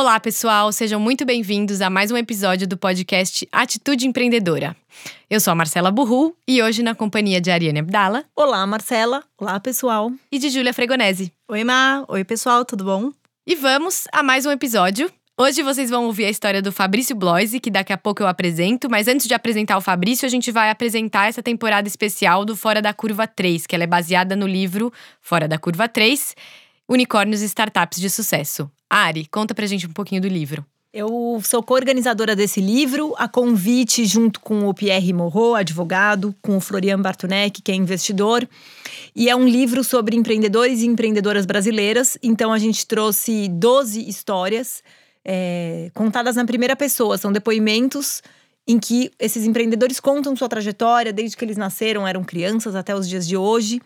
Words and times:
Olá, 0.00 0.20
pessoal, 0.20 0.70
sejam 0.70 1.00
muito 1.00 1.24
bem-vindos 1.24 1.80
a 1.80 1.90
mais 1.90 2.12
um 2.12 2.16
episódio 2.16 2.68
do 2.68 2.76
podcast 2.76 3.48
Atitude 3.50 4.06
Empreendedora. 4.06 4.76
Eu 5.28 5.40
sou 5.40 5.50
a 5.50 5.56
Marcela 5.56 5.90
Burru 5.90 6.36
e 6.46 6.62
hoje 6.62 6.84
na 6.84 6.94
companhia 6.94 7.40
de 7.40 7.50
Ariane 7.50 7.80
Abdala. 7.80 8.24
Olá, 8.36 8.64
Marcela. 8.64 9.24
Olá, 9.36 9.58
pessoal. 9.58 10.12
E 10.30 10.38
de 10.38 10.50
Júlia 10.50 10.72
Fregonese. 10.72 11.32
Oi, 11.48 11.64
Mar. 11.64 12.04
Oi, 12.06 12.22
pessoal, 12.22 12.64
tudo 12.64 12.84
bom? 12.84 13.10
E 13.44 13.56
vamos 13.56 14.04
a 14.12 14.22
mais 14.22 14.46
um 14.46 14.52
episódio. 14.52 15.10
Hoje 15.36 15.64
vocês 15.64 15.90
vão 15.90 16.04
ouvir 16.04 16.26
a 16.26 16.30
história 16.30 16.62
do 16.62 16.70
Fabrício 16.70 17.16
Bloise, 17.16 17.58
que 17.58 17.68
daqui 17.68 17.92
a 17.92 17.98
pouco 17.98 18.22
eu 18.22 18.28
apresento, 18.28 18.88
mas 18.88 19.08
antes 19.08 19.26
de 19.26 19.34
apresentar 19.34 19.76
o 19.76 19.80
Fabrício, 19.80 20.24
a 20.24 20.30
gente 20.30 20.52
vai 20.52 20.70
apresentar 20.70 21.26
essa 21.26 21.42
temporada 21.42 21.88
especial 21.88 22.44
do 22.44 22.54
Fora 22.54 22.80
da 22.80 22.94
Curva 22.94 23.26
3, 23.26 23.66
que 23.66 23.74
ela 23.74 23.82
é 23.82 23.88
baseada 23.88 24.36
no 24.36 24.46
livro 24.46 24.92
Fora 25.20 25.48
da 25.48 25.58
Curva 25.58 25.88
3, 25.88 26.36
Unicórnios 26.88 27.42
e 27.42 27.46
Startups 27.46 28.00
de 28.00 28.08
Sucesso. 28.08 28.70
Ari, 28.90 29.26
conta 29.26 29.54
pra 29.54 29.66
gente 29.66 29.86
um 29.86 29.92
pouquinho 29.92 30.20
do 30.20 30.28
livro. 30.28 30.64
Eu 30.90 31.40
sou 31.44 31.62
coorganizadora 31.62 32.34
desse 32.34 32.62
livro, 32.62 33.14
a 33.18 33.28
convite 33.28 34.06
junto 34.06 34.40
com 34.40 34.66
o 34.66 34.72
Pierre 34.72 35.12
Morro, 35.12 35.54
advogado, 35.54 36.34
com 36.40 36.56
o 36.56 36.60
Florian 36.60 36.98
Bartunek, 36.98 37.60
que 37.60 37.70
é 37.70 37.74
investidor. 37.74 38.48
E 39.14 39.28
é 39.28 39.36
um 39.36 39.46
livro 39.46 39.84
sobre 39.84 40.16
empreendedores 40.16 40.80
e 40.80 40.86
empreendedoras 40.86 41.44
brasileiras. 41.44 42.16
Então 42.22 42.52
a 42.52 42.58
gente 42.58 42.86
trouxe 42.86 43.48
12 43.48 44.08
histórias 44.08 44.82
é, 45.22 45.90
contadas 45.92 46.36
na 46.36 46.46
primeira 46.46 46.74
pessoa. 46.74 47.18
São 47.18 47.30
depoimentos 47.30 48.22
em 48.66 48.78
que 48.78 49.10
esses 49.18 49.44
empreendedores 49.44 50.00
contam 50.00 50.34
sua 50.34 50.48
trajetória, 50.48 51.12
desde 51.12 51.36
que 51.36 51.44
eles 51.44 51.58
nasceram, 51.58 52.06
eram 52.06 52.24
crianças 52.24 52.74
até 52.74 52.94
os 52.94 53.06
dias 53.06 53.28
de 53.28 53.36
hoje, 53.36 53.80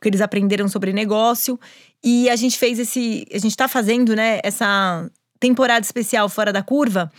o 0.00 0.02
que 0.02 0.08
eles 0.08 0.22
aprenderam 0.22 0.66
sobre 0.66 0.94
negócio. 0.94 1.60
E 2.02 2.30
a 2.30 2.36
gente 2.36 2.58
fez 2.58 2.78
esse. 2.78 3.26
A 3.30 3.38
gente 3.38 3.50
está 3.50 3.68
fazendo, 3.68 4.16
né, 4.16 4.40
essa 4.42 5.08
temporada 5.38 5.84
especial 5.84 6.28
Fora 6.28 6.52
da 6.52 6.62
Curva, 6.62 7.12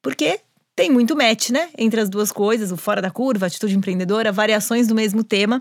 porque 0.00 0.38
tem 0.76 0.88
muito 0.88 1.16
match, 1.16 1.50
né? 1.50 1.68
Entre 1.76 2.00
as 2.00 2.08
duas 2.08 2.30
coisas, 2.30 2.70
o 2.70 2.76
Fora 2.76 3.02
da 3.02 3.10
Curva, 3.10 3.46
Atitude 3.46 3.76
Empreendedora, 3.76 4.30
variações 4.30 4.86
do 4.86 4.94
mesmo 4.94 5.24
tema. 5.24 5.60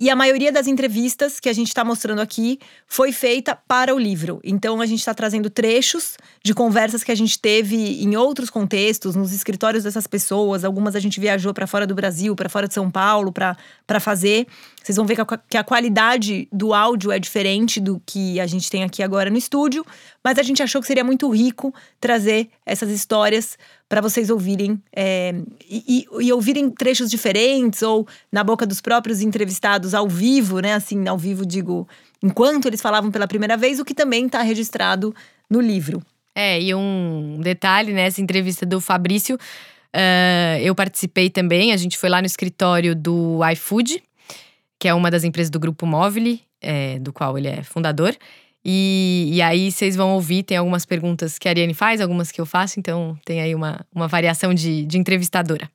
E 0.00 0.08
a 0.08 0.16
maioria 0.16 0.50
das 0.50 0.66
entrevistas 0.66 1.38
que 1.38 1.46
a 1.46 1.52
gente 1.52 1.68
está 1.68 1.84
mostrando 1.84 2.22
aqui 2.22 2.58
foi 2.86 3.12
feita 3.12 3.54
para 3.54 3.94
o 3.94 3.98
livro. 3.98 4.40
Então 4.42 4.80
a 4.80 4.86
gente 4.86 5.00
está 5.00 5.12
trazendo 5.12 5.50
trechos 5.50 6.16
de 6.42 6.54
conversas 6.54 7.04
que 7.04 7.12
a 7.12 7.14
gente 7.14 7.38
teve 7.38 8.02
em 8.02 8.16
outros 8.16 8.48
contextos, 8.48 9.14
nos 9.14 9.30
escritórios 9.30 9.84
dessas 9.84 10.06
pessoas. 10.06 10.64
Algumas 10.64 10.96
a 10.96 11.00
gente 11.00 11.20
viajou 11.20 11.52
para 11.52 11.66
fora 11.66 11.86
do 11.86 11.94
Brasil, 11.94 12.34
para 12.34 12.48
fora 12.48 12.66
de 12.66 12.72
São 12.72 12.90
Paulo, 12.90 13.30
para 13.30 14.00
fazer. 14.00 14.46
Vocês 14.82 14.96
vão 14.96 15.04
ver 15.04 15.16
que 15.16 15.20
a, 15.20 15.26
que 15.50 15.56
a 15.58 15.62
qualidade 15.62 16.48
do 16.50 16.72
áudio 16.72 17.12
é 17.12 17.18
diferente 17.18 17.78
do 17.78 18.00
que 18.06 18.40
a 18.40 18.46
gente 18.46 18.70
tem 18.70 18.82
aqui 18.82 19.02
agora 19.02 19.28
no 19.28 19.36
estúdio, 19.36 19.84
mas 20.24 20.38
a 20.38 20.42
gente 20.42 20.62
achou 20.62 20.80
que 20.80 20.86
seria 20.86 21.04
muito 21.04 21.28
rico 21.28 21.74
trazer 22.00 22.48
essas 22.64 22.88
histórias 22.88 23.58
para 23.90 24.00
vocês 24.00 24.30
ouvirem 24.30 24.80
é, 24.94 25.34
e, 25.68 26.06
e, 26.20 26.32
ouvirem 26.32 26.70
trechos 26.70 27.10
diferentes 27.10 27.82
ou 27.82 28.06
na 28.30 28.44
boca 28.44 28.64
dos 28.64 28.80
próprios 28.80 29.20
entrevistados 29.20 29.94
ao 29.94 30.08
vivo, 30.08 30.60
né? 30.60 30.74
Assim, 30.74 31.08
ao 31.08 31.18
vivo 31.18 31.44
digo, 31.44 31.88
enquanto 32.22 32.66
eles 32.66 32.80
falavam 32.80 33.10
pela 33.10 33.26
primeira 33.26 33.56
vez, 33.56 33.80
o 33.80 33.84
que 33.84 33.92
também 33.92 34.26
está 34.26 34.42
registrado 34.42 35.12
no 35.50 35.60
livro. 35.60 36.00
É, 36.36 36.62
e 36.62 36.72
um 36.72 37.40
detalhe 37.42 37.92
nessa 37.92 38.22
entrevista 38.22 38.64
do 38.64 38.80
Fabrício, 38.80 39.34
uh, 39.34 40.58
eu 40.62 40.72
participei 40.72 41.28
também. 41.28 41.72
A 41.72 41.76
gente 41.76 41.98
foi 41.98 42.08
lá 42.08 42.20
no 42.20 42.26
escritório 42.26 42.94
do 42.94 43.40
iFood, 43.54 44.00
que 44.78 44.86
é 44.86 44.94
uma 44.94 45.10
das 45.10 45.24
empresas 45.24 45.50
do 45.50 45.58
grupo 45.58 45.84
Móvel, 45.84 46.38
é, 46.62 47.00
do 47.00 47.12
qual 47.12 47.36
ele 47.36 47.48
é 47.48 47.64
fundador. 47.64 48.16
E, 48.64 49.30
e 49.32 49.40
aí 49.40 49.72
vocês 49.72 49.96
vão 49.96 50.12
ouvir, 50.14 50.42
tem 50.42 50.56
algumas 50.56 50.84
perguntas 50.84 51.38
que 51.38 51.48
a 51.48 51.50
Ariane 51.50 51.72
faz, 51.72 52.00
algumas 52.00 52.30
que 52.30 52.40
eu 52.40 52.44
faço, 52.44 52.78
então 52.78 53.18
tem 53.24 53.40
aí 53.40 53.54
uma, 53.54 53.86
uma 53.94 54.06
variação 54.06 54.52
de, 54.52 54.84
de 54.84 54.98
entrevistadora. 54.98 55.70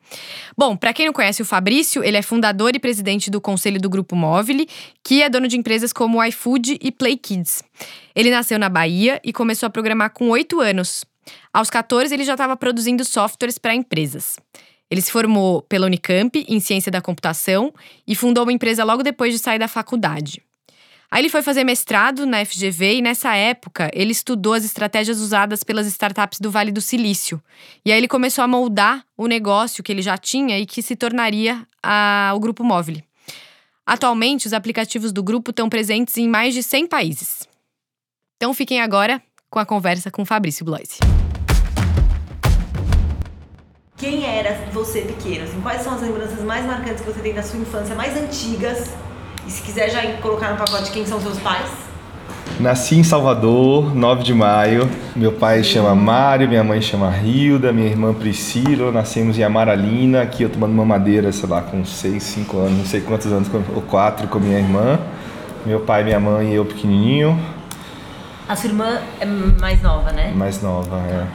Bom, 0.56 0.78
para 0.78 0.94
quem 0.94 1.08
não 1.08 1.14
conhece 1.14 1.42
o 1.42 1.46
Fabrício, 1.46 2.04
ele 2.04 2.18
é 2.18 2.22
fundador 2.22 2.76
e 2.76 2.80
presidente 2.80 3.32
do 3.32 3.42
conselho 3.42 3.80
do 3.82 3.90
Grupo 3.90 4.16
Móvel, 4.16 4.66
que 5.04 5.24
é 5.24 5.30
dono 5.30 5.48
de 5.48 5.58
empresas 5.58 5.92
como 5.92 6.24
iFood 6.24 6.78
e 6.80 6.92
Play 6.92 7.18
Kids. 7.18 7.64
Ele 8.16 8.30
nasceu 8.30 8.60
na 8.60 8.70
Bahia 8.70 9.20
e 9.24 9.34
começou 9.34 9.66
a 9.66 9.70
programar 9.70 10.12
com 10.12 10.30
oito 10.30 10.60
anos. 10.60 11.04
Aos 11.52 11.72
14, 11.72 12.14
ele 12.14 12.24
já 12.24 12.34
estava 12.34 12.56
produzindo 12.56 13.04
softwares 13.04 13.58
para 13.58 13.74
empresas. 13.74 14.36
Ele 14.92 15.02
se 15.02 15.12
formou 15.12 15.64
pela 15.64 15.88
Unicamp 15.88 16.46
em 16.48 16.60
ciência 16.60 16.92
da 16.92 17.02
computação 17.02 17.74
e 18.08 18.16
fundou 18.16 18.44
uma 18.44 18.54
empresa 18.54 18.84
logo 18.84 19.02
depois 19.02 19.34
de 19.34 19.40
sair 19.40 19.58
da 19.58 19.68
faculdade. 19.68 20.45
Aí 21.16 21.22
ele 21.22 21.30
foi 21.30 21.42
fazer 21.42 21.64
mestrado 21.64 22.26
na 22.26 22.44
FGV 22.44 22.96
e 22.96 23.02
nessa 23.02 23.34
época 23.34 23.90
ele 23.94 24.12
estudou 24.12 24.52
as 24.52 24.66
estratégias 24.66 25.22
usadas 25.22 25.64
pelas 25.64 25.88
startups 25.88 26.42
do 26.42 26.52
Vale 26.52 26.74
do 26.74 26.82
Silício. 26.82 27.42
E 27.86 27.92
aí 27.94 27.98
ele 27.98 28.08
começou 28.10 28.44
a 28.44 28.48
moldar 28.50 29.02
o 29.16 29.26
negócio 29.26 29.82
que 29.82 29.94
ele 29.94 30.02
já 30.02 30.18
tinha 30.18 30.60
e 30.60 30.66
que 30.66 30.82
se 30.82 30.94
tornaria 30.94 31.66
a, 31.82 32.34
o 32.36 32.40
Grupo 32.42 32.66
Móvel. 32.66 32.98
Atualmente, 33.86 34.46
os 34.46 34.52
aplicativos 34.52 35.14
do 35.14 35.24
grupo 35.24 35.52
estão 35.52 35.70
presentes 35.70 36.18
em 36.18 36.28
mais 36.28 36.54
de 36.54 36.62
100 36.62 36.88
países. 36.88 37.48
Então 38.36 38.54
fiquem 38.54 38.82
agora 38.82 39.22
com 39.50 39.58
a 39.58 39.66
conversa 39.66 40.12
com 40.12 40.26
Fabrício 40.26 40.66
Bloise. 40.66 40.98
Quem 43.96 44.26
era 44.26 44.54
você 44.74 45.04
pequeno? 45.04 45.62
Quais 45.62 45.82
são 45.82 45.94
as 45.94 46.02
lembranças 46.02 46.44
mais 46.44 46.66
marcantes 46.66 47.06
que 47.06 47.10
você 47.10 47.22
tem 47.22 47.34
da 47.34 47.42
sua 47.42 47.58
infância, 47.58 47.96
mais 47.96 48.18
antigas, 48.18 48.90
e 49.48 49.52
se 49.52 49.62
quiser 49.62 49.90
já 49.90 50.02
colocar 50.22 50.52
no 50.52 50.58
pacote 50.58 50.92
quem 50.92 51.06
são 51.06 51.20
seus 51.22 51.40
pais? 51.40 51.70
Nasci 52.60 52.98
em 52.98 53.04
Salvador, 53.04 53.94
9 53.94 54.24
de 54.24 54.34
maio. 54.34 54.90
Meu 55.16 55.34
pai 55.34 55.64
chama 55.64 55.94
Mário, 55.94 56.48
minha 56.48 56.64
mãe 56.64 56.82
chama 56.82 57.14
Hilda, 57.18 57.74
minha 57.74 57.88
irmã 57.88 58.14
Priscila. 58.14 58.92
Nascemos 58.92 59.38
em 59.38 59.44
Amaralina, 59.44 60.22
aqui 60.22 60.44
eu 60.44 60.50
tomando 60.50 60.74
mamadeira, 60.74 61.32
sei 61.32 61.50
lá, 61.50 61.62
com 61.62 61.84
6, 61.84 62.24
5 62.24 62.58
anos, 62.58 62.78
não 62.78 62.86
sei 62.86 63.02
quantos 63.02 63.32
anos, 63.32 63.50
ou 63.74 63.82
4 63.82 64.28
com 64.28 64.40
minha 64.40 64.58
irmã. 64.58 64.98
Meu 65.66 65.82
pai, 65.82 66.04
minha 66.04 66.20
mãe 66.20 66.52
e 66.52 66.56
eu 66.56 66.64
pequenininho. 66.64 67.38
A 68.48 68.56
sua 68.56 68.70
irmã 68.70 69.00
é 69.20 69.26
mais 69.26 69.82
nova, 69.82 70.12
né? 70.12 70.32
Mais 70.34 70.62
nova, 70.62 70.98
é. 71.10 71.26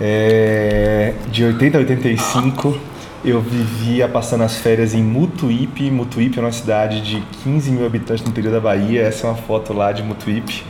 é 0.00 1.14
de 1.30 1.44
80 1.44 1.76
a 1.76 1.80
85 1.80 2.97
eu 3.24 3.40
vivia 3.40 4.08
passando 4.08 4.44
as 4.44 4.56
férias 4.56 4.94
em 4.94 5.02
Mutuípe. 5.02 5.90
Mutuípe 5.90 6.38
é 6.38 6.42
uma 6.42 6.52
cidade 6.52 7.00
de 7.00 7.20
15 7.42 7.70
mil 7.72 7.84
habitantes 7.84 8.22
no 8.22 8.30
interior 8.30 8.52
da 8.52 8.60
Bahia. 8.60 9.02
Essa 9.02 9.26
é 9.26 9.30
uma 9.30 9.36
foto 9.36 9.72
lá 9.72 9.90
de 9.90 10.02
Mutuípe. 10.02 10.64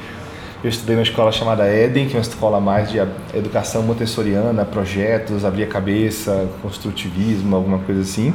Eu 0.65 0.71
estudei 0.71 0.97
numa 0.97 1.03
escola 1.03 1.31
chamada 1.31 1.73
Eden, 1.73 2.09
que 2.09 2.15
é 2.15 2.17
uma 2.17 2.23
escola 2.23 2.59
mais 2.61 2.91
de 2.91 2.99
educação 3.35 3.83
montessoriana, 3.83 4.65
projetos, 4.65 5.45
abrir 5.45 5.65
a 5.65 5.67
cabeça, 5.67 6.49
construtivismo, 6.63 7.55
alguma 7.55 7.79
coisa 7.81 8.01
assim. 8.01 8.35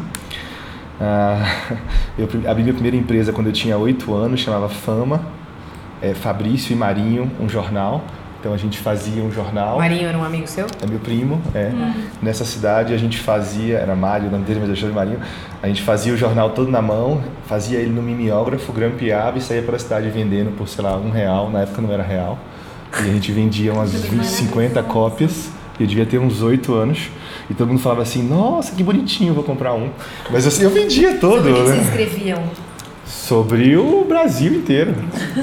Ah, 1.01 1.75
eu 2.17 2.29
abri 2.47 2.63
minha 2.63 2.73
primeira 2.73 2.95
empresa 2.95 3.33
quando 3.33 3.47
eu 3.47 3.53
tinha 3.53 3.77
8 3.77 4.13
anos, 4.13 4.39
chamava 4.39 4.69
Fama, 4.69 5.25
é, 6.01 6.13
Fabrício 6.13 6.71
e 6.71 6.75
Marinho, 6.75 7.29
um 7.41 7.49
jornal. 7.49 8.05
Então 8.43 8.53
a 8.53 8.57
gente 8.57 8.77
fazia 8.77 9.23
um 9.23 9.31
jornal. 9.31 9.77
Marinho 9.77 10.05
era 10.05 10.17
um 10.17 10.23
amigo 10.23 10.45
seu? 10.47 10.67
É 10.81 10.85
meu 10.85 10.99
primo, 10.99 11.41
é. 11.55 11.71
Hum. 11.73 11.93
Nessa 12.21 12.43
cidade 12.43 12.93
a 12.93 12.97
gente 12.97 13.17
fazia, 13.17 13.77
era 13.77 13.95
Mário, 13.95 14.27
o 14.27 14.31
nome 14.31 14.43
dele, 14.43 14.59
mas 14.59 14.67
eu 14.67 14.75
chamo 14.75 14.91
de 14.91 14.97
Marinho. 14.97 15.19
A 15.61 15.67
gente 15.69 15.81
fazia 15.81 16.13
o 16.13 16.17
jornal 16.17 16.49
todo 16.49 16.69
na 16.69 16.81
mão, 16.81 17.23
fazia 17.47 17.79
ele 17.79 17.91
no 17.91 18.01
mimeógrafo, 18.01 18.73
grampeava 18.73 19.37
e 19.37 19.41
saía 19.41 19.61
pela 19.61 19.79
cidade 19.79 20.09
vendendo 20.09 20.51
por, 20.57 20.67
sei 20.67 20.83
lá, 20.83 20.97
um 20.97 21.09
real. 21.09 21.49
Na 21.49 21.61
época 21.61 21.81
não 21.81 21.89
era 21.89 22.03
real. 22.03 22.37
E 23.01 23.09
a 23.09 23.13
gente 23.13 23.31
vendia 23.31 23.71
umas 23.71 23.93
20, 23.93 24.25
50 24.25 24.83
cópias. 24.83 25.49
Eu 25.79 25.87
devia 25.87 26.05
ter 26.05 26.19
uns 26.19 26.41
8 26.41 26.73
anos. 26.73 27.09
E 27.49 27.53
todo 27.53 27.69
mundo 27.69 27.79
falava 27.79 28.01
assim, 28.01 28.21
nossa, 28.21 28.75
que 28.75 28.83
bonitinho, 28.83 29.33
vou 29.33 29.45
comprar 29.45 29.73
um. 29.73 29.89
Mas 30.29 30.45
assim, 30.45 30.63
eu 30.63 30.69
vendia 30.69 31.15
todo. 31.15 31.35
Sobre 31.37 31.51
o 31.51 31.55
que 31.55 31.61
né? 31.61 31.67
vocês 31.67 31.87
escreviam? 31.87 32.43
Sobre 33.23 33.77
o 33.77 34.03
Brasil 34.03 34.53
inteiro. 34.53 34.93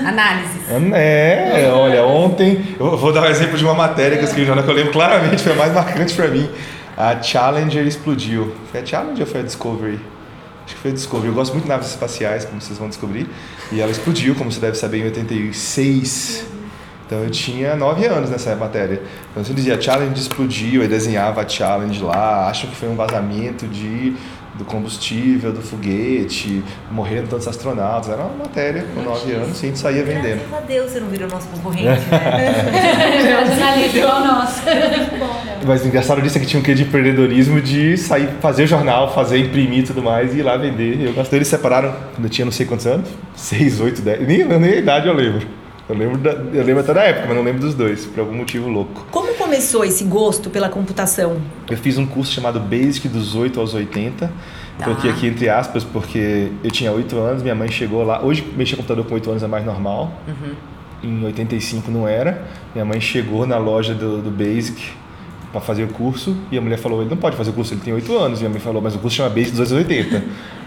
Análises. 0.06 0.69
É, 0.93 1.70
olha, 1.72 2.04
ontem, 2.04 2.76
eu 2.78 2.94
vou 2.99 3.10
dar 3.10 3.22
um 3.22 3.25
exemplo 3.25 3.56
de 3.56 3.64
uma 3.64 3.72
matéria 3.72 4.19
que 4.19 4.22
eu 4.22 4.28
escrevi 4.28 4.50
no 4.50 4.62
que 4.62 4.69
eu 4.69 4.75
lembro 4.75 4.93
claramente, 4.93 5.43
foi 5.43 5.52
a 5.52 5.56
mais 5.56 5.72
marcante 5.72 6.14
para 6.14 6.28
mim. 6.28 6.46
A 6.94 7.22
Challenger 7.22 7.87
explodiu. 7.87 8.54
Foi 8.70 8.81
a 8.81 8.84
Challenger 8.84 9.22
ou 9.22 9.26
foi 9.26 9.40
a 9.40 9.43
Discovery? 9.44 9.99
Acho 10.66 10.75
que 10.75 10.81
foi 10.82 10.90
a 10.90 10.94
Discovery. 10.94 11.28
Eu 11.28 11.34
gosto 11.34 11.52
muito 11.52 11.64
de 11.64 11.70
naves 11.70 11.88
espaciais, 11.88 12.44
como 12.44 12.60
vocês 12.60 12.78
vão 12.78 12.87
descobrir. 12.87 13.26
E 13.72 13.81
ela 13.81 13.90
explodiu, 13.90 14.34
como 14.34 14.52
você 14.52 14.60
deve 14.60 14.76
saber, 14.76 14.99
em 14.99 15.04
86. 15.04 16.44
Então 17.06 17.25
eu 17.25 17.31
tinha 17.31 17.75
9 17.76 18.04
anos 18.04 18.28
nessa 18.28 18.54
matéria. 18.56 19.00
Então 19.31 19.43
você 19.43 19.54
dizia, 19.54 19.76
a 19.76 19.81
Challenger 19.81 20.19
explodiu, 20.19 20.82
aí 20.82 20.87
desenhava 20.87 21.40
a 21.40 21.49
Challenge 21.49 22.02
lá, 22.02 22.50
acham 22.50 22.69
que 22.69 22.76
foi 22.76 22.90
um 22.90 22.94
vazamento 22.94 23.66
de 23.66 24.14
do 24.60 24.64
combustível, 24.66 25.52
do 25.52 25.62
foguete, 25.62 26.62
morreram 26.90 27.26
tantos 27.26 27.48
astronautas. 27.48 28.10
Era 28.10 28.22
uma 28.22 28.44
matéria 28.44 28.84
com 28.94 29.02
nove 29.02 29.32
anos 29.32 29.60
e 29.62 29.66
a 29.66 29.68
gente 29.68 29.78
saía 29.78 30.04
vendendo. 30.04 30.46
Graças 30.48 30.54
a 30.54 30.66
Deus 30.66 30.90
você 30.90 31.00
não 31.00 31.08
virou 31.08 31.28
nosso 31.28 31.48
concorrente, 31.48 31.84
né? 31.84 33.48
jornalista 33.48 33.98
igual 33.98 34.20
nosso. 34.20 34.62
Mas 35.66 35.82
o 35.82 35.86
engraçado 35.88 36.20
disso 36.20 36.36
é 36.36 36.40
que 36.40 36.46
tinha 36.46 36.60
um 36.60 36.62
quê 36.62 36.74
de 36.74 36.82
empreendedorismo 36.82 37.60
de 37.60 37.96
sair, 37.96 38.28
fazer 38.40 38.66
jornal, 38.66 39.12
fazer, 39.14 39.38
imprimir 39.38 39.80
e 39.80 39.82
tudo 39.82 40.02
mais 40.02 40.34
e 40.34 40.38
ir 40.38 40.42
lá 40.42 40.56
vender. 40.56 41.00
Eu 41.00 41.14
gosto 41.14 41.30
deles 41.30 41.48
separaram 41.48 41.94
quando 42.14 42.24
eu 42.24 42.30
tinha 42.30 42.44
não 42.44 42.52
sei 42.52 42.66
quantos 42.66 42.86
anos, 42.86 43.08
seis, 43.34 43.80
oito, 43.80 44.02
dez, 44.02 44.26
nem, 44.26 44.44
nem 44.44 44.72
a 44.72 44.76
idade 44.76 45.08
eu 45.08 45.14
lembro. 45.14 45.59
Eu 45.90 45.96
lembro, 45.96 46.19
da, 46.19 46.31
eu 46.31 46.64
lembro 46.64 46.81
até 46.81 46.94
da 46.94 47.02
época, 47.02 47.26
mas 47.26 47.37
não 47.37 47.42
lembro 47.42 47.60
dos 47.60 47.75
dois, 47.75 48.06
por 48.06 48.20
algum 48.20 48.37
motivo 48.37 48.69
louco. 48.69 49.06
Como 49.10 49.34
começou 49.34 49.84
esse 49.84 50.04
gosto 50.04 50.48
pela 50.48 50.69
computação? 50.69 51.38
Eu 51.69 51.76
fiz 51.76 51.98
um 51.98 52.06
curso 52.06 52.32
chamado 52.32 52.60
Basic 52.60 53.08
dos 53.08 53.34
8 53.34 53.58
aos 53.58 53.75
80. 53.75 54.32
Tá. 54.78 54.84
Coloquei 54.84 55.10
aqui 55.10 55.26
entre 55.26 55.48
aspas 55.48 55.82
porque 55.82 56.52
eu 56.62 56.70
tinha 56.70 56.92
8 56.92 57.19
anos, 57.19 57.42
minha 57.42 57.56
mãe 57.56 57.69
chegou 57.69 58.04
lá. 58.04 58.22
Hoje 58.22 58.46
mexer 58.56 58.76
computador 58.76 59.04
com 59.04 59.14
8 59.14 59.31
anos 59.31 59.42
é 59.42 59.48
mais 59.48 59.66
normal. 59.66 60.12
Uhum. 60.28 60.54
Em 61.02 61.25
85 61.25 61.90
não 61.90 62.06
era. 62.06 62.46
Minha 62.72 62.84
mãe 62.84 63.00
chegou 63.00 63.44
na 63.44 63.58
loja 63.58 63.92
do, 63.92 64.22
do 64.22 64.31
Basic 64.31 64.92
para 65.50 65.60
fazer 65.60 65.82
o 65.82 65.88
curso 65.88 66.37
e 66.52 66.56
a 66.56 66.60
mulher 66.60 66.78
falou: 66.78 67.00
ele 67.00 67.10
não 67.10 67.16
pode 67.16 67.34
fazer 67.37 67.50
o 67.50 67.52
curso, 67.52 67.75
ele 67.75 67.81
tem 67.81 67.92
8 67.92 68.16
anos. 68.16 68.40
E 68.40 68.46
a 68.46 68.48
mãe 68.48 68.60
falou: 68.60 68.81
mas 68.81 68.94
o 68.94 69.00
curso 69.00 69.16
chama 69.16 69.31
Basic 69.31 69.56
dos 69.56 69.72
80. 69.72 70.16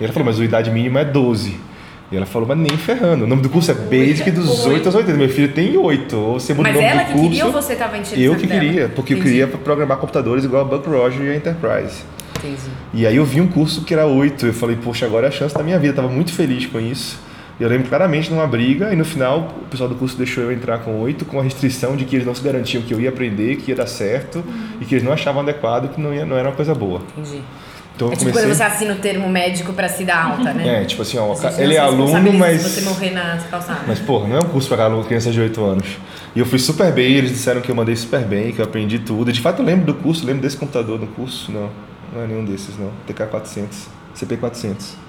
e 0.02 0.04
ela 0.04 0.12
falou: 0.12 0.26
mas 0.26 0.38
a 0.38 0.44
idade 0.44 0.70
mínima 0.70 1.00
é 1.00 1.06
12. 1.06 1.58
E 2.14 2.16
ela 2.16 2.28
falou, 2.28 2.48
mas 2.48 2.60
nem 2.60 2.78
ferrando. 2.78 3.24
O 3.24 3.28
nome 3.28 3.42
do 3.42 3.50
curso 3.50 3.72
é 3.72 3.74
Basic 3.74 4.30
dos 4.30 4.68
8 4.68 4.86
aos 4.86 4.94
80. 4.94 5.18
Meu 5.18 5.30
filho 5.30 5.52
tem 5.52 5.76
8. 5.76 6.16
Ou 6.16 6.40
você 6.40 6.54
muda 6.54 6.70
mas 6.70 6.78
o 6.78 6.80
nome 6.80 6.94
ela 6.94 7.02
do 7.02 7.08
que 7.08 7.14
curso, 7.14 7.28
queria 7.28 7.46
ou 7.48 7.52
você 7.52 7.74
estava 7.74 7.98
enchendo 7.98 8.22
Eu 8.22 8.36
que 8.36 8.46
queria, 8.46 8.88
porque 8.90 9.16
Entendi. 9.16 9.40
eu 9.40 9.48
queria 9.48 9.58
programar 9.58 9.98
computadores 9.98 10.46
igual 10.46 10.62
a 10.62 10.66
Buck 10.66 10.88
Roger 10.88 11.26
e 11.26 11.30
a 11.32 11.36
Enterprise. 11.36 12.04
Entendi. 12.38 12.70
E 12.94 13.08
aí 13.08 13.16
eu 13.16 13.26
vi 13.26 13.42
um 13.42 13.48
curso 13.48 13.84
que 13.84 13.96
era 13.96 14.06
8. 14.06 14.46
Eu 14.46 14.54
falei, 14.54 14.76
poxa, 14.76 15.08
agora 15.08 15.26
é 15.26 15.30
a 15.30 15.32
chance 15.32 15.56
da 15.56 15.64
minha 15.64 15.80
vida. 15.80 15.94
Eu 15.94 15.96
tava 15.96 16.08
muito 16.08 16.32
feliz 16.32 16.68
com 16.68 16.80
isso. 16.80 17.20
Eu 17.60 17.68
lembro 17.68 17.90
claramente 17.90 18.30
numa 18.30 18.46
briga 18.46 18.94
e 18.94 18.96
no 18.96 19.06
final 19.06 19.56
o 19.64 19.66
pessoal 19.66 19.90
do 19.90 19.96
curso 19.96 20.16
deixou 20.16 20.44
eu 20.44 20.52
entrar 20.52 20.80
com 20.80 21.00
8 21.02 21.26
com 21.26 21.40
a 21.40 21.44
restrição 21.44 21.96
de 21.96 22.06
que 22.06 22.16
eles 22.16 22.28
não 22.28 22.36
se 22.36 22.44
garantiam 22.44 22.84
que 22.84 22.94
eu 22.94 23.02
ia 23.02 23.10
aprender, 23.10 23.56
que 23.56 23.72
ia 23.72 23.76
dar 23.76 23.88
certo 23.88 24.44
uhum. 24.46 24.78
e 24.82 24.86
que 24.86 24.94
eles 24.94 25.04
não 25.04 25.12
achavam 25.12 25.42
adequado, 25.42 25.92
que 25.92 26.00
não, 26.00 26.14
ia, 26.14 26.28
não 26.28 26.38
era 26.38 26.50
uma 26.50 26.56
coisa 26.56 26.76
boa. 26.76 27.02
Entendi. 27.18 27.42
Então, 27.96 28.08
é 28.08 28.12
tipo 28.12 28.22
comecei... 28.24 28.42
quando 28.42 28.56
você 28.56 28.64
assina 28.64 28.94
o 28.94 28.98
termo 28.98 29.30
médico 29.30 29.72
para 29.74 29.88
se 29.88 30.04
dar 30.04 30.26
alta, 30.32 30.54
né? 30.54 30.82
É, 30.82 30.86
tipo 30.86 31.02
assim, 31.04 31.18
ó, 31.18 31.36
ele 31.58 31.76
é 31.76 31.80
aluno, 31.80 32.34
mas. 32.34 32.62
Se 32.62 32.70
você 32.70 32.82
morrer 32.82 33.12
na 33.12 33.38
calçada. 33.50 33.82
Mas, 33.88 34.00
pô, 34.00 34.22
não 34.28 34.38
é 34.38 34.40
um 34.40 34.50
curso 34.50 34.68
para 34.68 34.86
aluno 34.86 35.04
criança 35.04 35.32
de 35.32 35.40
8 35.40 35.64
anos. 35.64 35.88
E 36.36 36.40
eu 36.40 36.46
fui 36.46 36.58
super 36.58 36.92
bem, 36.92 37.14
eles 37.14 37.32
disseram 37.32 37.62
que 37.62 37.70
eu 37.70 37.76
mandei 37.76 37.96
super 37.96 38.22
bem, 38.22 38.52
que 38.52 38.60
eu 38.60 38.66
aprendi 38.66 39.00
tudo. 39.00 39.30
E 39.30 39.34
de 39.34 39.42
fato 39.42 39.62
eu 39.62 39.66
lembro 39.66 39.86
do 39.86 39.94
curso, 39.94 40.26
lembro 40.26 40.42
desse 40.42 40.58
computador 40.58 41.00
no 41.00 41.08
curso. 41.08 41.52
Não, 41.52 41.70
não 42.14 42.24
é 42.24 42.28
nenhum 42.28 42.44
desses, 42.44 42.76
não. 42.78 42.92
TK400, 43.08 43.68
CP400. 44.16 45.03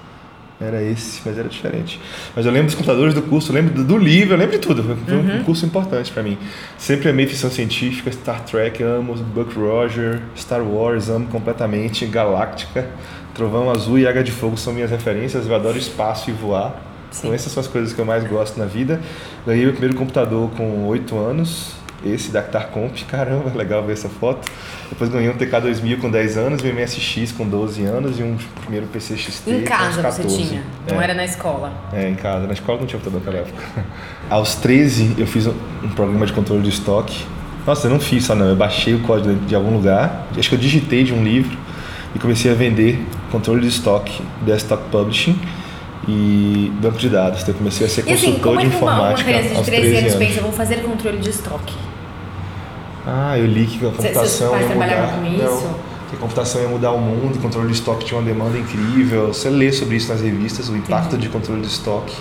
Era 0.59 0.81
esse, 0.81 1.21
mas 1.25 1.37
era 1.37 1.49
diferente. 1.49 1.99
Mas 2.33 2.45
eu 2.45 2.51
lembro 2.51 2.67
dos 2.67 2.75
computadores 2.75 3.13
do 3.13 3.21
curso, 3.21 3.51
eu 3.51 3.55
lembro 3.55 3.83
do, 3.83 3.97
livro, 3.97 4.35
eu 4.35 4.37
lembro 4.37 4.53
de 4.53 4.59
tudo. 4.59 4.83
Foi 4.83 5.13
uhum. 5.13 5.39
um 5.39 5.43
curso 5.43 5.65
importante 5.65 6.11
para 6.11 6.23
mim. 6.23 6.37
Sempre 6.77 7.09
amei 7.09 7.27
ficção 7.27 7.49
científica, 7.49 8.09
Star 8.11 8.41
Trek, 8.45 8.81
amo 8.81 9.15
Buck 9.15 9.53
Roger, 9.53 10.21
Star 10.37 10.63
Wars, 10.63 11.09
amo 11.09 11.27
completamente, 11.27 12.05
Galáctica, 12.05 12.87
Trovão 13.33 13.69
Azul 13.69 13.99
e 13.99 14.07
Águia 14.07 14.23
de 14.23 14.31
Fogo 14.31 14.55
são 14.55 14.73
minhas 14.73 14.89
referências. 14.89 15.45
Eu 15.45 15.55
adoro 15.55 15.77
espaço 15.77 16.29
e 16.29 16.33
voar. 16.33 16.81
Sim. 17.11 17.27
Então 17.27 17.33
essas 17.33 17.51
são 17.51 17.59
as 17.61 17.67
coisas 17.67 17.91
que 17.91 17.99
eu 17.99 18.05
mais 18.05 18.25
gosto 18.25 18.57
na 18.57 18.65
vida. 18.65 19.01
Ganhei 19.45 19.67
o 19.67 19.71
primeiro 19.71 19.97
computador 19.97 20.49
com 20.51 20.85
8 20.87 21.17
anos 21.17 21.84
esse 22.03 22.31
da 22.31 22.41
Comp, 22.41 22.97
caramba, 23.07 23.51
legal 23.55 23.83
ver 23.83 23.93
essa 23.93 24.09
foto. 24.09 24.49
Depois 24.89 25.09
ganhei 25.09 25.29
um 25.29 25.37
TK2000 25.37 25.99
com 25.99 26.09
10 26.09 26.37
anos, 26.37 26.63
um 26.63 26.73
MSX 26.73 27.31
com 27.31 27.47
12 27.47 27.83
anos 27.83 28.19
e 28.19 28.23
um 28.23 28.37
primeiro 28.61 28.85
PC 28.87 29.17
XT 29.17 29.51
Em 29.51 29.63
casa 29.63 30.01
você 30.01 30.23
tinha, 30.23 30.63
não 30.89 31.01
é. 31.01 31.03
era 31.03 31.13
na 31.13 31.25
escola? 31.25 31.71
É, 31.93 32.09
em 32.09 32.15
casa. 32.15 32.45
Na 32.45 32.53
escola 32.53 32.79
não 32.79 32.85
tinha 32.85 32.99
computador 32.99 33.33
naquela 33.33 33.47
época. 33.47 33.85
Aos 34.29 34.55
13 34.55 35.15
eu 35.17 35.27
fiz 35.27 35.47
um 35.47 35.89
programa 35.95 36.25
de 36.25 36.33
controle 36.33 36.61
de 36.61 36.69
estoque. 36.69 37.25
Nossa, 37.65 37.87
eu 37.87 37.91
não 37.91 37.99
fiz 37.99 38.25
só 38.25 38.35
não, 38.35 38.47
eu 38.47 38.55
baixei 38.55 38.93
o 38.93 39.01
código 39.01 39.33
de 39.45 39.55
algum 39.55 39.75
lugar, 39.75 40.27
acho 40.37 40.49
que 40.49 40.53
eu 40.53 40.59
digitei 40.59 41.03
de 41.03 41.11
um 41.11 41.23
livro 41.23 41.57
e 42.13 42.19
comecei 42.19 42.51
a 42.51 42.53
vender 42.53 43.03
controle 43.31 43.61
de 43.61 43.69
estoque, 43.69 44.21
desktop 44.45 44.83
publishing 44.91 45.35
e 46.07 46.71
banco 46.81 46.97
de 46.97 47.09
dados. 47.09 47.41
Então 47.41 47.53
eu 47.53 47.57
comecei 47.57 47.87
a 47.87 47.89
ser 47.89 48.03
consultor 48.03 48.27
e 48.27 48.31
assim, 48.31 48.41
como 48.41 48.59
de 48.59 48.65
é 48.65 48.67
informática. 48.67 49.29
Uma, 49.29 49.37
uma 49.37 49.41
criança 49.41 49.55
de 49.55 49.63
13 49.63 49.95
anos, 49.95 50.15
pensa, 50.15 50.41
vou 50.41 50.51
fazer 50.51 50.75
controle 50.77 51.17
de 51.17 51.29
estoque. 51.29 51.73
Ah, 53.07 53.37
eu 53.37 53.45
li 53.45 53.67
que 53.67 53.77
a 53.85 53.89
computação 53.89 54.49
Seus 54.49 54.61
ia 54.61 54.75
mudar. 54.75 55.19
Com 55.19 55.25
isso? 55.25 55.43
Não, 55.43 55.95
que 56.09 56.15
a 56.15 56.19
computação 56.19 56.61
ia 56.61 56.67
mudar 56.67 56.91
o 56.91 56.99
mundo, 56.99 57.39
controle 57.39 57.67
de 57.67 57.73
estoque 57.73 58.05
tinha 58.05 58.19
uma 58.19 58.25
demanda 58.25 58.57
incrível. 58.57 59.27
Você 59.27 59.49
lê 59.49 59.71
sobre 59.71 59.97
isso 59.97 60.11
nas 60.11 60.21
revistas, 60.21 60.69
o 60.69 60.75
impacto 60.75 61.17
de 61.17 61.29
controle 61.29 61.61
de 61.61 61.67
estoque. 61.67 62.15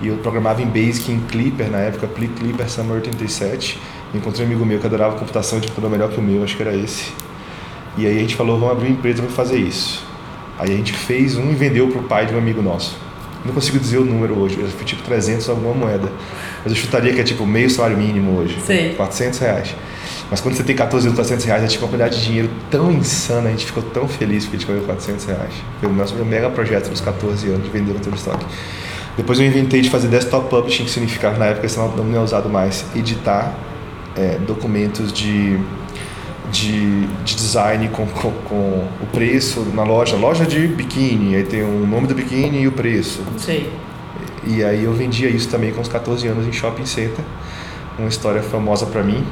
E 0.00 0.08
eu 0.08 0.16
programava 0.16 0.60
em 0.60 0.66
Basic, 0.66 1.10
em 1.12 1.20
Clipper, 1.20 1.70
na 1.70 1.78
época, 1.78 2.08
Clipper 2.08 2.68
Summer 2.68 2.96
87. 2.96 3.80
Eu 4.12 4.20
encontrei 4.20 4.44
um 4.44 4.48
amigo 4.48 4.64
meu 4.64 4.78
que 4.78 4.86
adorava 4.86 5.16
computação 5.16 5.60
de 5.60 5.68
computador 5.68 5.90
melhor 5.90 6.10
que 6.10 6.18
o 6.18 6.22
meu, 6.22 6.42
acho 6.42 6.56
que 6.56 6.62
era 6.62 6.74
esse. 6.74 7.12
E 7.96 8.06
aí 8.06 8.16
a 8.16 8.20
gente 8.20 8.34
falou, 8.34 8.58
vamos 8.58 8.72
abrir 8.72 8.88
uma 8.88 8.98
empresa 8.98 9.22
para 9.22 9.30
fazer 9.30 9.58
isso. 9.58 10.04
Aí 10.58 10.72
a 10.72 10.76
gente 10.76 10.92
fez 10.92 11.36
um 11.36 11.50
e 11.50 11.54
vendeu 11.54 11.88
para 11.88 12.00
o 12.00 12.04
pai 12.04 12.26
de 12.26 12.34
um 12.34 12.38
amigo 12.38 12.62
nosso. 12.62 12.96
Não 13.44 13.52
consigo 13.52 13.78
dizer 13.78 13.98
o 13.98 14.04
número 14.04 14.38
hoje, 14.38 14.56
foi 14.56 14.84
tipo 14.86 15.02
300 15.02 15.48
alguma 15.50 15.74
moeda. 15.74 16.10
Mas 16.62 16.72
eu 16.72 16.78
chutaria 16.78 17.12
que 17.12 17.20
é 17.20 17.24
tipo 17.24 17.46
meio 17.46 17.68
salário 17.68 17.96
mínimo 17.96 18.38
hoje. 18.38 18.58
Sim. 18.64 18.94
400 18.96 19.38
reais. 19.38 19.74
Mas 20.30 20.40
quando 20.40 20.54
você 20.54 20.62
tem 20.62 20.74
14 20.74 21.06
mil 21.06 21.14
400 21.14 21.44
reais, 21.44 21.62
é 21.62 21.66
tipo 21.66 21.84
uma 21.84 21.90
quantidade 21.90 22.18
de 22.18 22.24
dinheiro 22.24 22.50
tão 22.70 22.90
insana, 22.90 23.48
a 23.48 23.52
gente 23.52 23.66
ficou 23.66 23.82
tão 23.82 24.08
feliz 24.08 24.44
que 24.46 24.56
a 24.56 24.58
gente 24.58 24.66
ganhou 24.66 24.84
400 24.84 25.26
reais. 25.26 25.52
Foi 25.80 25.90
o 25.90 25.92
nosso 25.92 26.14
mega 26.24 26.48
projeto 26.48 26.88
dos 26.88 27.00
14 27.02 27.46
anos 27.48 27.64
de 27.64 27.70
vender 27.70 27.92
o 27.92 28.00
todo 28.00 28.16
estoque. 28.16 28.46
Depois 29.16 29.38
eu 29.38 29.46
inventei 29.46 29.80
de 29.80 29.90
fazer 29.90 30.08
desktop 30.08 30.48
publishing, 30.48 30.84
que 30.84 30.90
significava 30.90 31.38
na 31.38 31.46
época, 31.46 31.66
esse 31.66 31.78
não 31.78 32.16
é 32.16 32.20
usado 32.20 32.48
mais, 32.48 32.84
editar 32.96 33.54
é, 34.16 34.38
documentos 34.38 35.12
de, 35.12 35.58
de, 36.54 37.06
de 37.24 37.34
design 37.34 37.88
com, 37.88 38.06
com, 38.06 38.30
com, 38.30 38.88
o 39.02 39.06
preço 39.12 39.60
na 39.74 39.82
loja, 39.82 40.16
loja 40.16 40.46
de 40.46 40.68
biquíni, 40.68 41.34
aí 41.34 41.42
tem 41.42 41.62
o 41.64 41.84
nome 41.84 42.06
do 42.06 42.14
biquíni 42.14 42.62
e 42.62 42.68
o 42.68 42.72
preço. 42.72 43.22
Sei. 43.36 43.70
E 44.46 44.62
aí 44.62 44.84
eu 44.84 44.92
vendia 44.92 45.28
isso 45.28 45.48
também 45.48 45.72
com 45.72 45.80
os 45.80 45.88
14 45.88 46.26
anos 46.28 46.46
em 46.46 46.52
shopping 46.52 46.86
center. 46.86 47.24
Uma 47.98 48.08
história 48.08 48.42
famosa 48.42 48.86
para 48.86 49.02
mim. 49.02 49.24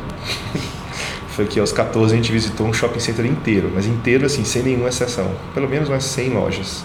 foi 1.28 1.46
que 1.46 1.60
aos 1.60 1.72
14 1.72 2.12
a 2.12 2.16
gente 2.16 2.32
visitou 2.32 2.66
um 2.66 2.72
shopping 2.72 2.98
center 2.98 3.24
inteiro, 3.24 3.70
mas 3.72 3.86
inteiro 3.86 4.26
assim, 4.26 4.44
sem 4.44 4.62
nenhuma 4.62 4.88
exceção. 4.88 5.30
Pelo 5.54 5.68
menos 5.68 5.88
umas 5.88 6.04
100 6.04 6.30
lojas 6.30 6.84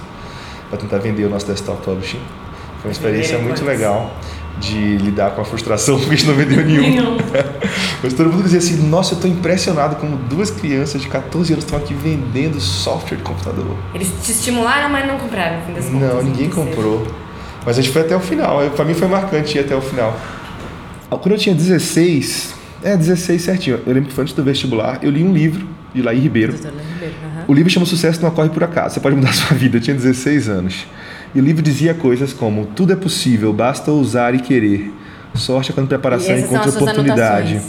para 0.69 0.77
tentar 0.77 0.99
vender 0.99 1.25
o 1.25 1.29
nosso 1.29 1.47
desktop 1.47 1.81
publishing. 1.83 2.21
Foi 2.81 2.89
uma 2.89 2.91
experiência 2.91 3.39
muito 3.39 3.65
legal 3.65 4.15
de 4.59 4.97
lidar 4.97 5.31
com 5.31 5.41
a 5.41 5.45
frustração 5.45 5.97
porque 5.97 6.13
a 6.13 6.17
gente 6.17 6.27
não 6.27 6.35
vendeu 6.35 6.65
nenhum. 6.65 7.17
mas 8.01 8.13
todo 8.13 8.31
mundo 8.31 8.43
dizia 8.43 8.59
assim: 8.59 8.87
Nossa, 8.87 9.13
eu 9.13 9.17
estou 9.17 9.29
impressionado 9.29 9.95
como 9.97 10.17
duas 10.17 10.51
crianças 10.51 11.01
de 11.01 11.07
14 11.07 11.53
anos 11.53 11.65
estão 11.65 11.77
aqui 11.77 11.93
vendendo 11.93 12.59
software 12.59 13.17
de 13.17 13.23
computador. 13.23 13.75
Eles 13.93 14.11
te 14.23 14.31
estimularam, 14.31 14.89
mas 14.89 15.07
não 15.07 15.17
compraram, 15.17 15.59
no 15.59 15.65
fim 15.65 15.73
das 15.73 15.85
contas. 15.85 16.13
Não, 16.13 16.23
ninguém 16.23 16.49
comprou. 16.49 17.07
Mas 17.65 17.77
a 17.77 17.81
gente 17.81 17.91
foi 17.91 18.01
até 18.01 18.15
o 18.15 18.19
final. 18.19 18.59
Para 18.71 18.85
mim 18.85 18.93
foi 18.93 19.07
marcante 19.07 19.57
ir 19.57 19.61
até 19.61 19.75
o 19.75 19.81
final. 19.81 20.17
Quando 21.09 21.31
eu 21.31 21.37
tinha 21.37 21.55
16, 21.55 22.55
é, 22.83 22.95
16 22.95 23.41
certinho. 23.41 23.79
Eu 23.85 23.93
lembro 23.93 24.09
que 24.09 24.15
foi 24.15 24.23
antes 24.23 24.33
do 24.33 24.43
vestibular, 24.43 24.99
eu 25.01 25.11
li 25.11 25.23
um 25.23 25.33
livro 25.33 25.67
de 25.93 26.01
Laí 26.01 26.19
Ribeiro. 26.19 26.53
Ribeiro 26.53 26.73
uhum. 27.23 27.43
O 27.47 27.53
livro 27.53 27.69
chama 27.69 27.85
Sucesso 27.85 28.21
Não 28.21 28.29
Ocorre 28.29 28.49
Por 28.49 28.63
Acaso. 28.63 28.95
Você 28.95 28.99
pode 28.99 29.15
mudar 29.15 29.29
a 29.29 29.33
sua 29.33 29.55
vida. 29.55 29.77
Eu 29.77 29.81
tinha 29.81 29.95
16 29.95 30.49
anos. 30.49 30.85
E 31.37 31.39
o 31.39 31.43
livro 31.43 31.61
dizia 31.61 31.93
coisas 31.93 32.33
como: 32.33 32.65
Tudo 32.65 32.93
é 32.93 32.95
possível, 32.95 33.53
basta 33.53 33.91
ousar 33.91 34.33
e 34.33 34.39
querer. 34.39 34.91
Sorte 35.35 35.69
é 35.69 35.73
quando 35.73 35.87
preparação 35.87 36.35
encontra 36.35 36.71
oportunidade. 36.71 37.61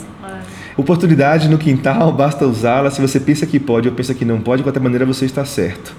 Oportunidade 0.75 1.47
no 1.47 1.59
quintal, 1.59 2.11
basta 2.11 2.47
usá-la. 2.47 2.89
Se 2.89 2.99
você 2.99 3.19
pensa 3.19 3.45
que 3.45 3.59
pode 3.59 3.87
ou 3.87 3.93
pensa 3.93 4.15
que 4.15 4.25
não 4.25 4.41
pode, 4.41 4.61
de 4.61 4.63
qualquer 4.63 4.79
maneira 4.79 5.05
você 5.05 5.25
está 5.25 5.45
certo. 5.45 5.93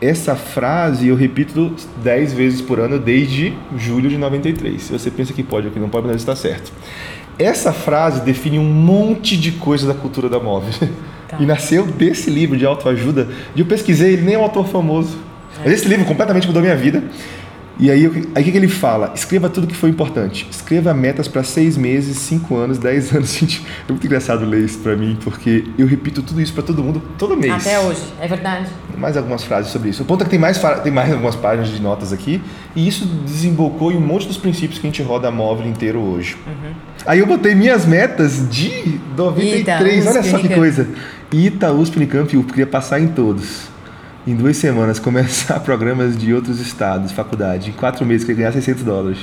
Essa 0.00 0.36
frase 0.36 1.08
eu 1.08 1.16
repito 1.16 1.72
10 2.04 2.34
vezes 2.34 2.60
por 2.60 2.78
ano 2.78 3.00
desde 3.00 3.52
julho 3.76 4.08
de 4.08 4.16
93. 4.16 4.80
Se 4.80 4.92
você 4.92 5.10
pensa 5.10 5.32
que 5.32 5.42
pode 5.42 5.66
ou 5.66 5.72
que 5.72 5.80
não 5.80 5.88
pode, 5.88 6.06
você 6.06 6.14
está 6.14 6.36
certo. 6.36 6.72
Essa 7.36 7.72
frase 7.72 8.20
define 8.20 8.60
um 8.60 8.64
monte 8.64 9.36
de 9.36 9.50
coisa 9.50 9.88
da 9.88 9.94
cultura 9.94 10.28
da 10.28 10.38
móvel. 10.38 10.72
Tá. 11.28 11.36
E 11.40 11.44
nasceu 11.44 11.84
desse 11.84 12.30
livro 12.30 12.56
de 12.56 12.64
autoajuda. 12.64 13.28
E 13.54 13.60
eu 13.60 13.66
pesquisei, 13.66 14.14
ele 14.14 14.22
nem 14.22 14.36
é 14.36 14.38
um 14.38 14.44
autor 14.44 14.66
famoso. 14.66 15.27
Mas 15.64 15.72
esse 15.72 15.88
livro 15.88 16.04
completamente 16.04 16.46
mudou 16.46 16.62
minha 16.62 16.76
vida. 16.76 17.02
E 17.80 17.92
aí, 17.92 18.06
aí 18.34 18.42
o 18.42 18.44
que, 18.44 18.50
que 18.50 18.56
ele 18.56 18.66
fala? 18.66 19.12
Escreva 19.14 19.48
tudo 19.48 19.66
que 19.66 19.74
foi 19.74 19.88
importante. 19.88 20.48
Escreva 20.50 20.92
metas 20.92 21.28
para 21.28 21.44
seis 21.44 21.76
meses, 21.76 22.18
cinco 22.18 22.56
anos, 22.56 22.76
dez 22.76 23.12
anos. 23.14 23.32
Gente, 23.32 23.64
é 23.88 23.92
muito 23.92 24.04
engraçado 24.04 24.44
ler 24.44 24.64
isso 24.64 24.80
para 24.80 24.96
mim, 24.96 25.16
porque 25.22 25.64
eu 25.78 25.86
repito 25.86 26.20
tudo 26.20 26.40
isso 26.40 26.52
para 26.52 26.64
todo 26.64 26.82
mundo 26.82 27.00
todo 27.16 27.36
mês. 27.36 27.52
Até 27.52 27.78
hoje, 27.78 28.02
é 28.20 28.26
verdade. 28.26 28.68
Mais 28.96 29.16
algumas 29.16 29.44
frases 29.44 29.70
sobre 29.70 29.90
isso. 29.90 30.02
O 30.02 30.06
ponto 30.06 30.22
é 30.22 30.24
que 30.24 30.30
tem 30.30 30.40
mais, 30.40 30.60
tem 30.82 30.90
mais 30.90 31.12
algumas 31.12 31.36
páginas 31.36 31.68
de 31.68 31.80
notas 31.80 32.12
aqui, 32.12 32.42
e 32.74 32.88
isso 32.88 33.06
desembocou 33.06 33.92
em 33.92 33.96
um 33.96 34.00
monte 34.00 34.26
dos 34.26 34.36
princípios 34.36 34.80
que 34.80 34.86
a 34.86 34.90
gente 34.90 35.02
roda 35.02 35.28
a 35.28 35.30
móvel 35.30 35.68
inteiro 35.68 36.00
hoje. 36.00 36.36
Uhum. 36.46 36.72
Aí 37.06 37.20
eu 37.20 37.26
botei 37.26 37.54
minhas 37.54 37.86
metas 37.86 38.48
de 38.50 38.98
93, 39.16 40.02
Ita, 40.02 40.10
olha 40.10 40.22
só 40.24 40.38
que 40.38 40.48
coisa. 40.48 40.88
Itaús, 41.32 41.94
Unicamp, 41.94 42.34
eu 42.34 42.42
queria 42.42 42.66
passar 42.66 42.98
em 42.98 43.06
todos 43.06 43.77
em 44.26 44.34
duas 44.34 44.56
semanas 44.56 44.98
começar 45.00 45.60
programas 45.60 46.16
de 46.16 46.32
outros 46.34 46.60
estados, 46.60 47.12
faculdade. 47.12 47.70
Em 47.70 47.72
quatro 47.72 48.04
meses, 48.04 48.24
queria 48.24 48.42
ganhar 48.42 48.52
600 48.52 48.82
dólares. 48.82 49.18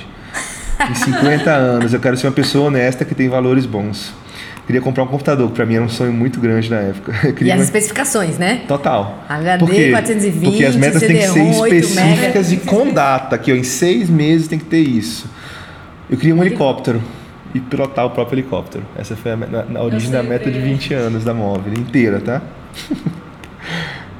Em 0.89 0.93
50 0.93 1.51
anos, 1.53 1.93
eu 1.93 1.99
quero 1.99 2.17
ser 2.17 2.27
uma 2.27 2.33
pessoa 2.33 2.67
honesta 2.67 3.05
que 3.05 3.15
tem 3.15 3.29
valores 3.29 3.65
bons. 3.65 4.13
Queria 4.65 4.81
comprar 4.81 5.03
um 5.03 5.07
computador, 5.07 5.47
que 5.49 5.53
para 5.53 5.65
mim 5.65 5.75
era 5.75 5.83
um 5.83 5.89
sonho 5.89 6.11
muito 6.11 6.39
grande 6.39 6.71
na 6.71 6.77
época. 6.77 7.13
e 7.39 7.51
as 7.51 7.61
especificações, 7.61 8.39
né? 8.39 8.63
Total. 8.67 9.23
HD 9.29 9.59
Por 9.63 9.69
quê? 9.69 9.91
420, 9.91 10.43
Porque 10.43 10.65
as 10.65 10.75
metas 10.75 11.03
têm 11.03 11.17
que 11.17 11.27
ser 11.27 11.43
específicas 11.51 12.51
e 12.51 12.57
com 12.57 12.91
data, 12.91 13.37
que 13.37 13.51
ó, 13.51 13.55
em 13.55 13.63
seis 13.63 14.09
meses 14.09 14.47
tem 14.47 14.57
que 14.57 14.65
ter 14.65 14.81
isso. 14.81 15.29
Eu 16.09 16.17
queria 16.17 16.35
um 16.35 16.43
helicóptero. 16.43 17.01
e 17.53 17.59
pilotar 17.59 18.05
o 18.05 18.09
próprio 18.09 18.39
helicóptero. 18.39 18.83
Essa 18.97 19.15
foi 19.15 19.33
a, 19.33 19.37
na, 19.37 19.63
na 19.65 19.81
origem 19.83 20.09
da 20.09 20.23
meta 20.23 20.49
de 20.49 20.59
20 20.59 20.93
anos 20.95 21.23
da 21.23 21.33
móvel 21.33 21.73
inteira, 21.73 22.19
tá? 22.19 22.41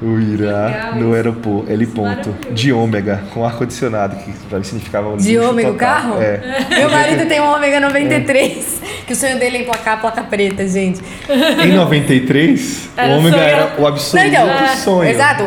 O 0.02 0.18
Irá 0.20 0.92
no 0.94 1.14
aeroporto, 1.14 1.72
ele 1.72 1.86
ponto, 1.86 2.34
de 2.52 2.70
ômega, 2.72 3.22
com 3.32 3.44
ar-condicionado, 3.46 4.16
que 4.16 4.30
pra 4.48 4.58
mim 4.58 4.64
significava 4.64 5.08
um 5.08 5.16
De 5.16 5.38
ômega 5.38 5.70
o 5.70 5.74
carro? 5.74 6.20
É. 6.22 6.40
Meu 6.68 6.90
marido 6.90 7.26
tem 7.26 7.40
um 7.40 7.46
ômega 7.50 7.80
93, 7.80 8.82
que 9.06 9.12
o 9.14 9.16
sonho 9.16 9.38
dele 9.38 9.56
é 9.56 9.60
emplacar 9.62 9.94
a 9.94 9.96
placa 9.96 10.22
preta, 10.22 10.68
gente. 10.68 11.00
Em 11.64 11.72
93, 11.72 12.90
Era 12.96 13.12
o 13.14 13.18
ômega 13.18 13.36
sonho- 13.36 13.48
era 13.48 13.72
o 13.78 13.86
absoluto 13.86 14.24
Não, 14.26 14.30
então, 14.32 14.76
sonho. 14.76 15.08
Exato, 15.10 15.42
o- 15.44 15.46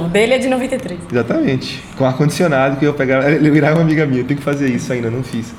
o, 0.00 0.04
o 0.06 0.08
dele 0.08 0.34
é 0.34 0.38
de 0.38 0.48
93. 0.48 0.98
Exatamente. 1.10 1.82
Com 1.96 2.04
ar-condicionado 2.04 2.76
que 2.76 2.84
eu 2.84 2.94
pegava. 2.94 3.30
Ele 3.30 3.50
virava 3.50 3.76
uma 3.76 3.82
amiga 3.82 4.04
minha, 4.06 4.22
eu 4.22 4.26
tenho 4.26 4.38
que 4.38 4.44
fazer 4.44 4.68
isso 4.68 4.92
ainda, 4.92 5.10
não 5.10 5.22
fiz. 5.22 5.54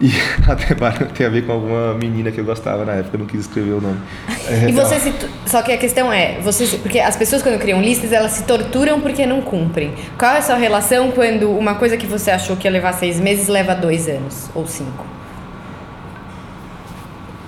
E 0.00 0.10
até 0.48 0.74
tem 1.14 1.26
a 1.26 1.30
ver 1.30 1.46
com 1.46 1.52
alguma 1.52 1.94
menina 1.94 2.30
que 2.32 2.38
eu 2.38 2.44
gostava 2.44 2.84
na 2.84 2.94
época, 2.94 3.16
eu 3.16 3.20
não 3.20 3.26
quis 3.26 3.40
escrever 3.40 3.72
o 3.72 3.80
nome. 3.80 4.00
É, 4.48 4.68
E 4.68 4.72
você 4.72 4.98
se. 4.98 5.12
Só 5.46 5.62
que 5.62 5.72
a 5.72 5.78
questão 5.78 6.12
é, 6.12 6.40
você 6.40 6.66
porque 6.78 6.98
as 6.98 7.16
pessoas 7.16 7.42
quando 7.42 7.58
criam 7.58 7.80
listas, 7.80 8.12
elas 8.12 8.32
se 8.32 8.42
torturam 8.44 9.00
porque 9.00 9.24
não 9.24 9.40
cumprem. 9.40 9.94
Qual 10.18 10.32
é 10.32 10.38
a 10.38 10.42
sua 10.42 10.56
relação 10.56 11.10
quando 11.12 11.50
uma 11.50 11.76
coisa 11.76 11.96
que 11.96 12.06
você 12.06 12.30
achou 12.30 12.56
que 12.56 12.66
ia 12.66 12.70
levar 12.72 12.92
seis 12.94 13.20
meses 13.20 13.48
leva 13.48 13.74
dois 13.74 14.08
anos 14.08 14.50
ou 14.54 14.66
cinco? 14.66 15.06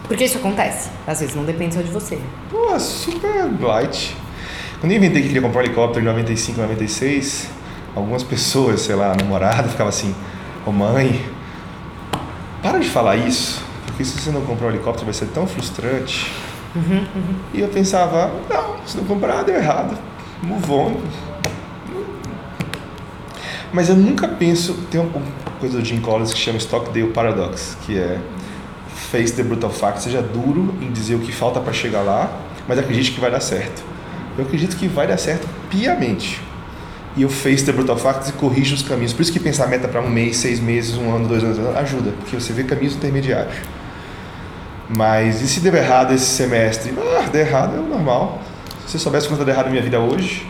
Porque 0.07 0.25
isso 0.25 0.39
acontece. 0.39 0.89
Às 1.07 1.21
vezes 1.21 1.35
não 1.35 1.45
depende 1.45 1.75
só 1.75 1.83
de 1.83 1.91
você. 1.91 2.19
Pô, 2.49 2.79
super 2.79 3.51
light. 3.61 4.17
Quando 4.79 4.93
eu 4.93 4.99
inventei 4.99 5.23
que 5.23 5.29
queria 5.29 5.43
comprar 5.43 5.63
um 5.63 5.65
helicóptero 5.65 6.05
em 6.05 6.07
95, 6.07 6.61
96, 6.61 7.49
algumas 7.95 8.23
pessoas, 8.23 8.83
sei 8.83 8.95
lá, 8.95 9.17
namorada, 9.17 9.69
ficava 9.69 9.89
assim: 9.89 10.15
Ô 10.65 10.71
mãe, 10.71 11.21
para 12.67 12.81
de 12.81 12.89
falar 12.89 13.15
isso, 13.15 13.63
porque 13.87 14.05
se 14.05 14.19
você 14.19 14.33
não 14.33 14.41
comprar 14.41 14.67
um 14.67 14.71
helicóptero 14.71 15.05
vai 15.05 15.15
ser 15.15 15.27
tão 15.27 15.47
frustrante. 15.47 16.33
E 17.55 17.61
eu 17.61 17.69
pensava: 17.69 18.33
não, 18.51 18.85
se 18.85 18.97
não 18.97 19.05
comprar, 19.05 19.45
deu 19.45 19.55
errado. 19.55 19.97
Move 20.43 20.73
on. 20.73 20.97
Mas 23.73 23.89
eu 23.89 23.95
nunca 23.95 24.27
penso. 24.27 24.75
Tem 24.91 25.01
uma 25.01 25.23
coisa 25.61 25.79
do 25.79 25.85
Jim 25.85 26.01
Collins 26.01 26.35
que 26.35 26.41
chama 26.41 26.59
Stockdale 26.59 27.13
Paradox, 27.13 27.79
que 27.87 27.97
é 27.97 28.19
face 28.89 29.33
the 29.33 29.45
brutal 29.45 29.71
fact, 29.71 30.03
seja 30.03 30.21
duro 30.21 30.75
em 30.83 30.91
dizer 30.91 31.15
o 31.15 31.21
que 31.21 31.31
falta 31.31 31.61
para 31.61 31.73
chegar 31.73 32.03
lá, 32.03 32.31
mas 32.67 32.81
acredite 32.81 33.13
que 33.13 33.21
vai 33.21 33.31
dar 33.31 33.41
certo. 33.41 33.85
Eu 34.37 34.45
acredito 34.45 34.77
que 34.77 34.89
vai 34.89 35.07
dar 35.07 35.19
certo 35.19 35.49
piamente. 35.71 36.43
E 37.17 37.23
eu 37.23 37.31
face 37.31 37.65
the 37.65 37.73
brutal 37.73 37.97
facts 37.97 38.29
e 38.29 38.33
corrijo 38.33 38.75
os 38.75 38.83
caminhos. 38.83 39.13
Por 39.13 39.23
isso 39.23 39.33
que 39.33 39.41
pensar 39.41 39.67
meta 39.69 39.89
para 39.89 40.03
um 40.03 40.09
mês, 40.09 40.37
seis 40.37 40.61
meses, 40.61 40.97
um 40.97 41.15
ano, 41.15 41.27
dois 41.27 41.43
anos, 41.43 41.59
ajuda, 41.77 42.13
porque 42.21 42.39
você 42.39 42.53
vê 42.53 42.63
caminhos 42.65 42.95
intermediários. 42.95 43.57
Mas 44.89 45.41
e 45.41 45.49
se 45.49 45.61
deu 45.61 45.75
errado 45.75 46.13
esse 46.13 46.27
semestre? 46.27 46.93
Ah, 47.19 47.29
deu 47.31 47.41
errado 47.41 47.77
é 47.77 47.81
o 47.81 47.85
normal. 47.85 48.41
Se 48.87 48.93
você 48.93 48.99
soubesse 48.99 49.27
quanto 49.29 49.45
deu 49.45 49.53
errado 49.53 49.67
na 49.67 49.73
minha 49.73 49.83
vida 49.83 49.99
hoje, 49.99 50.47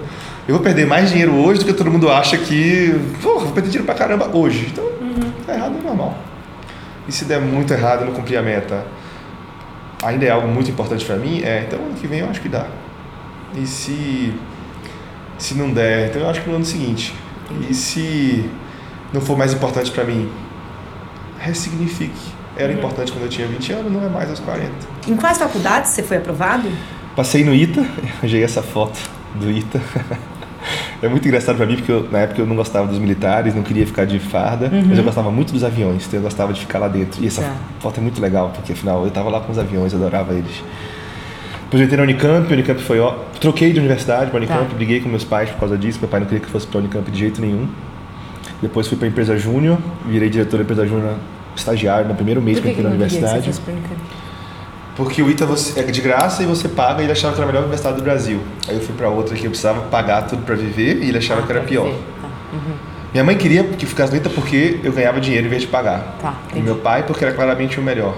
eu 0.46 0.54
vou 0.54 0.60
perder 0.60 0.86
mais 0.86 1.10
dinheiro 1.10 1.34
hoje 1.34 1.60
do 1.60 1.64
que 1.64 1.72
todo 1.72 1.90
mundo 1.90 2.10
acha 2.10 2.36
que. 2.36 2.94
Pô, 3.22 3.38
vou 3.38 3.52
perder 3.52 3.70
dinheiro 3.70 3.86
pra 3.86 3.94
caramba 3.94 4.30
hoje. 4.32 4.68
Então, 4.70 4.84
tá 5.46 5.54
errado 5.54 5.74
é 5.78 5.82
normal. 5.82 6.16
E 7.08 7.12
se 7.12 7.24
der 7.24 7.40
muito 7.40 7.72
errado 7.72 8.02
e 8.02 8.04
não 8.04 8.12
cumprir 8.12 8.36
a 8.36 8.42
meta, 8.42 8.84
ainda 10.02 10.24
é 10.24 10.30
algo 10.30 10.46
muito 10.46 10.70
importante 10.70 11.04
para 11.04 11.16
mim? 11.16 11.42
É, 11.42 11.64
então 11.66 11.78
ano 11.80 11.94
que 11.94 12.06
vem 12.06 12.20
eu 12.20 12.28
acho 12.28 12.40
que 12.40 12.48
dá. 12.48 12.66
E 13.56 13.66
se 13.66 14.32
se 15.40 15.54
não 15.54 15.72
der, 15.72 16.08
então 16.10 16.22
eu 16.22 16.30
acho 16.30 16.40
que 16.42 16.48
no 16.50 16.56
ano 16.56 16.64
seguinte. 16.64 17.14
E 17.68 17.74
se 17.74 18.48
não 19.12 19.20
for 19.20 19.36
mais 19.36 19.52
importante 19.52 19.90
para 19.90 20.04
mim, 20.04 20.28
ressignifique. 21.38 22.12
Era 22.56 22.72
importante 22.72 23.12
quando 23.12 23.24
eu 23.24 23.28
tinha 23.28 23.46
20 23.46 23.72
anos, 23.72 23.92
não 23.92 24.04
é 24.04 24.08
mais 24.08 24.28
aos 24.28 24.40
40. 24.40 24.70
Em 25.08 25.16
quais 25.16 25.38
faculdades 25.38 25.90
você 25.90 26.02
foi 26.02 26.18
aprovado? 26.18 26.68
Passei 27.16 27.42
no 27.44 27.54
ITA, 27.54 27.84
arranjei 28.18 28.42
essa 28.44 28.62
foto 28.62 28.98
do 29.34 29.50
ITA. 29.50 29.80
É 31.02 31.08
muito 31.08 31.26
engraçado 31.26 31.56
pra 31.56 31.64
mim, 31.64 31.76
porque 31.76 31.90
eu, 31.90 32.06
na 32.12 32.18
época 32.18 32.42
eu 32.42 32.46
não 32.46 32.54
gostava 32.54 32.86
dos 32.86 32.98
militares, 32.98 33.54
não 33.54 33.62
queria 33.62 33.86
ficar 33.86 34.04
de 34.04 34.18
farda, 34.18 34.70
mas 34.86 34.98
eu 34.98 35.02
gostava 35.02 35.30
muito 35.30 35.54
dos 35.54 35.64
aviões, 35.64 36.04
então 36.06 36.18
eu 36.18 36.22
gostava 36.22 36.52
de 36.52 36.60
ficar 36.60 36.78
lá 36.78 36.88
dentro. 36.88 37.24
E 37.24 37.26
essa 37.26 37.40
Tá. 37.40 37.54
foto 37.80 37.96
é 37.98 38.02
muito 38.02 38.20
legal, 38.20 38.50
porque 38.54 38.72
afinal 38.74 39.02
eu 39.06 39.10
tava 39.10 39.30
lá 39.30 39.40
com 39.40 39.50
os 39.50 39.58
aviões, 39.58 39.94
eu 39.94 39.98
adorava 39.98 40.34
eles. 40.34 40.62
Depois 41.70 41.82
eu 41.82 41.86
entrei 41.86 41.96
na 41.98 42.02
Unicamp, 42.02 42.50
a 42.50 42.52
Unicamp 42.52 42.82
foi 42.82 42.98
ó. 42.98 43.14
Troquei 43.40 43.72
de 43.72 43.78
universidade 43.78 44.28
pra 44.30 44.38
Unicamp, 44.38 44.66
Tá. 44.70 44.74
briguei 44.74 44.98
com 45.00 45.08
meus 45.08 45.22
pais 45.22 45.50
por 45.50 45.60
causa 45.60 45.78
disso, 45.78 46.00
meu 46.00 46.08
pai 46.08 46.18
não 46.18 46.26
queria 46.26 46.40
que 46.40 46.46
eu 46.46 46.50
fosse 46.50 46.66
pra 46.66 46.80
Unicamp 46.80 47.08
de 47.08 47.16
jeito 47.18 47.40
nenhum. 47.40 47.68
Depois 48.60 48.88
fui 48.88 48.96
pra 48.98 49.06
empresa 49.06 49.38
júnior, 49.38 49.78
virei 50.04 50.28
diretor 50.28 50.56
da 50.56 50.64
empresa 50.64 50.84
júnior 50.84 51.14
estagiário 51.54 52.08
no 52.08 52.14
primeiro 52.16 52.42
mês 52.42 52.58
Por 52.58 52.64
que 52.64 52.68
eu 52.70 52.74
que, 52.74 52.82
que 52.82 52.86
entrei 52.88 52.98
na 52.98 53.06
que 53.06 53.10
você 53.12 53.18
universidade. 53.18 53.60
Porque 54.96 55.22
o 55.22 55.30
ITA 55.30 55.46
você, 55.46 55.78
é 55.78 55.82
de 55.84 56.00
graça 56.00 56.42
e 56.42 56.46
você 56.46 56.68
paga 56.68 57.00
e 57.00 57.04
ele 57.04 57.12
achava 57.12 57.34
que 57.34 57.40
era 57.40 57.44
a 57.44 57.46
melhor 57.46 57.60
universidade 57.62 57.96
do 57.98 58.02
Brasil. 58.02 58.40
Aí 58.68 58.74
eu 58.74 58.80
fui 58.80 58.94
pra 58.96 59.08
outra 59.08 59.36
que 59.36 59.44
eu 59.44 59.50
precisava 59.50 59.82
pagar 59.82 60.22
tudo 60.26 60.42
pra 60.42 60.56
viver 60.56 60.98
e 61.04 61.08
ele 61.08 61.18
achava 61.18 61.40
Ah, 61.42 61.46
que 61.46 61.52
era 61.52 61.60
pior. 61.60 61.88
Tá. 62.20 62.28
Uhum. 62.52 62.74
Minha 63.12 63.24
mãe 63.24 63.36
queria 63.36 63.62
que 63.64 63.84
eu 63.84 63.88
ficasse 63.88 64.10
no 64.12 64.18
ITA 64.18 64.28
porque 64.30 64.80
eu 64.82 64.92
ganhava 64.92 65.20
dinheiro 65.20 65.46
em 65.46 65.50
vez 65.50 65.62
de 65.62 65.68
pagar. 65.68 66.16
Tá, 66.20 66.34
e 66.54 66.58
meu 66.60 66.76
pai 66.76 67.04
porque 67.04 67.24
era 67.24 67.32
claramente 67.32 67.78
o 67.78 67.82
melhor. 67.82 68.14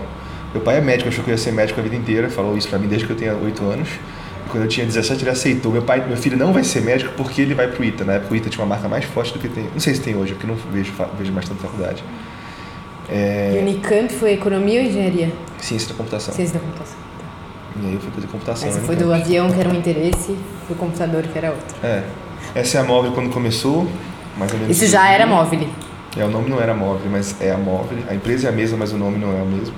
Meu 0.53 0.63
pai 0.63 0.79
é 0.79 0.81
médico, 0.81 1.09
achou 1.09 1.25
que 1.25 1.31
eu 1.31 1.35
ia 1.35 1.39
ser 1.39 1.53
médico 1.53 1.81
a 1.81 1.83
vida 1.83 1.97
inteira, 1.97 2.29
falou 2.29 2.57
isso 2.57 2.69
pra 2.69 2.79
mim 2.79 2.87
desde 2.87 3.07
que 3.07 3.13
eu 3.13 3.17
tinha 3.17 3.35
8 3.35 3.65
anos. 3.65 3.89
E 4.47 4.51
quando 4.51 4.65
eu 4.65 4.69
tinha 4.69 4.85
17 4.85 5.23
ele 5.23 5.31
aceitou. 5.31 5.73
Meu 5.73 5.83
pai, 5.83 6.07
meu 6.07 6.17
filho 6.17 6.37
não 6.37 6.53
vai 6.53 6.63
ser 6.65 6.83
médico 6.83 7.13
porque 7.17 7.41
ele 7.41 7.55
vai 7.55 7.69
pro 7.69 7.85
ITA. 7.85 8.05
Na 8.05 8.15
época 8.15 8.35
o 8.35 8.37
ITA 8.37 8.51
tinha 8.51 8.65
uma 8.65 8.75
marca 8.75 8.89
mais 8.89 9.05
forte 9.05 9.33
do 9.33 9.39
que 9.39 9.49
tem. 9.49 9.65
Não 9.73 9.81
sei 9.81 9.95
se 9.95 10.01
tem 10.01 10.15
hoje, 10.15 10.35
porque 10.35 10.47
não 10.47 10.55
vejo, 10.55 10.93
vejo 11.19 11.33
mais 11.33 11.49
tanta 11.49 11.63
faculdade. 11.63 12.05
E 13.11 13.59
Unicamp 13.59 14.13
foi 14.13 14.33
economia 14.33 14.81
ou 14.81 14.87
engenharia? 14.87 15.33
Ciência 15.59 15.89
da 15.89 15.95
computação. 15.95 16.35
Ciência 16.35 16.55
da 16.55 16.61
computação. 16.61 16.97
E 17.81 17.87
aí 17.87 17.95
eu 17.95 18.01
fui 18.01 18.11
fazer 18.11 18.27
computação. 18.27 18.71
Você 18.71 18.79
né, 18.79 18.87
foi 18.87 18.97
do 18.97 19.13
avião, 19.13 19.51
que 19.51 19.61
era 19.61 19.69
um 19.69 19.75
interesse, 19.75 20.37
do 20.69 20.75
computador, 20.77 21.23
que 21.23 21.37
era 21.37 21.51
outro. 21.51 21.77
É. 21.83 22.03
Essa 22.55 22.79
é 22.79 22.81
a 22.81 22.85
móvel 22.85 23.13
quando 23.13 23.31
começou, 23.31 23.89
mais 24.37 24.53
ou 24.53 24.59
menos. 24.59 24.77
Isso 24.77 24.91
já 24.91 25.11
era 25.11 25.27
móvel. 25.27 25.67
É, 26.17 26.25
o 26.25 26.29
nome 26.29 26.51
não 26.51 26.61
era 26.61 26.75
móvel, 26.75 27.11
mas 27.11 27.35
é 27.41 27.51
a 27.51 27.57
móvel. 27.57 27.99
A 28.09 28.15
empresa 28.15 28.49
é 28.49 28.51
a 28.51 28.53
mesma, 28.53 28.77
mas 28.77 28.93
o 28.93 28.99
nome 28.99 29.19
não 29.19 29.31
é 29.31 29.43
o 29.43 29.47
mesmo. 29.47 29.75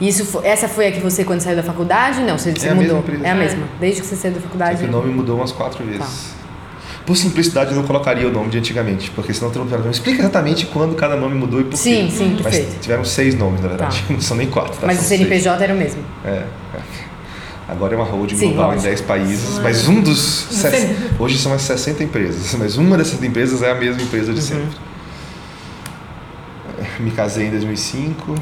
Isso 0.00 0.24
fo- 0.24 0.40
essa 0.42 0.68
foi 0.68 0.88
a 0.88 0.92
que 0.92 1.00
você, 1.00 1.24
quando 1.24 1.40
saiu 1.40 1.56
da 1.56 1.62
faculdade? 1.62 2.20
Não, 2.22 2.36
você, 2.36 2.52
você 2.52 2.66
É 2.68 2.70
a 2.70 2.74
mudou. 2.74 3.04
É 3.22 3.30
a 3.30 3.34
mesma. 3.34 3.62
Desde 3.80 4.00
que 4.00 4.06
você 4.06 4.16
saiu 4.16 4.34
da 4.34 4.40
faculdade. 4.40 4.84
o 4.84 4.90
nome 4.90 5.12
mudou 5.12 5.36
umas 5.36 5.52
quatro 5.52 5.84
vezes. 5.84 6.34
Por 7.06 7.16
simplicidade, 7.16 7.70
eu 7.70 7.76
não 7.76 7.84
colocaria 7.84 8.26
o 8.26 8.32
nome 8.32 8.48
de 8.48 8.56
antigamente, 8.58 9.10
porque 9.10 9.32
senão 9.34 9.50
mundo 9.50 9.68
fala, 9.68 9.90
explica 9.90 10.20
exatamente 10.22 10.64
quando 10.66 10.94
cada 10.96 11.16
nome 11.16 11.34
mudou 11.34 11.60
e 11.60 11.64
por 11.64 11.76
Sim, 11.76 12.06
quê. 12.06 12.16
sim, 12.16 12.32
Mas 12.32 12.42
perfeito. 12.42 12.80
tiveram 12.80 13.04
seis 13.04 13.34
nomes, 13.34 13.60
na 13.60 13.68
verdade. 13.68 14.00
Tá. 14.02 14.04
Não 14.14 14.20
são 14.22 14.36
nem 14.38 14.48
quatro, 14.48 14.72
tá? 14.80 14.86
Mas 14.86 14.96
o 14.96 15.00
São 15.00 15.08
seis. 15.10 15.20
CNPJ 15.20 15.64
era 15.64 15.74
o 15.74 15.76
mesmo. 15.76 16.02
É. 16.24 16.28
é. 16.30 16.44
Agora 17.68 17.94
é 17.94 17.96
uma 17.96 18.04
holding 18.06 18.36
Sim, 18.36 18.48
global 18.54 18.74
em 18.74 18.78
10 18.80 19.00
países, 19.02 19.58
mas 19.58 19.86
um 19.86 20.00
dos. 20.00 20.18
ses- 20.50 20.96
Hoje 21.18 21.38
são 21.38 21.52
as 21.52 21.62
60 21.62 22.02
empresas, 22.04 22.54
mas 22.58 22.76
uma 22.78 22.96
dessas 22.96 23.22
empresas 23.22 23.62
é 23.62 23.70
a 23.70 23.74
mesma 23.74 24.02
empresa 24.02 24.28
Uhum. 24.28 24.34
de 24.34 24.42
sempre. 24.42 24.76
Me 27.00 27.10
casei 27.10 27.46
em 27.46 27.50
2005, 27.50 28.34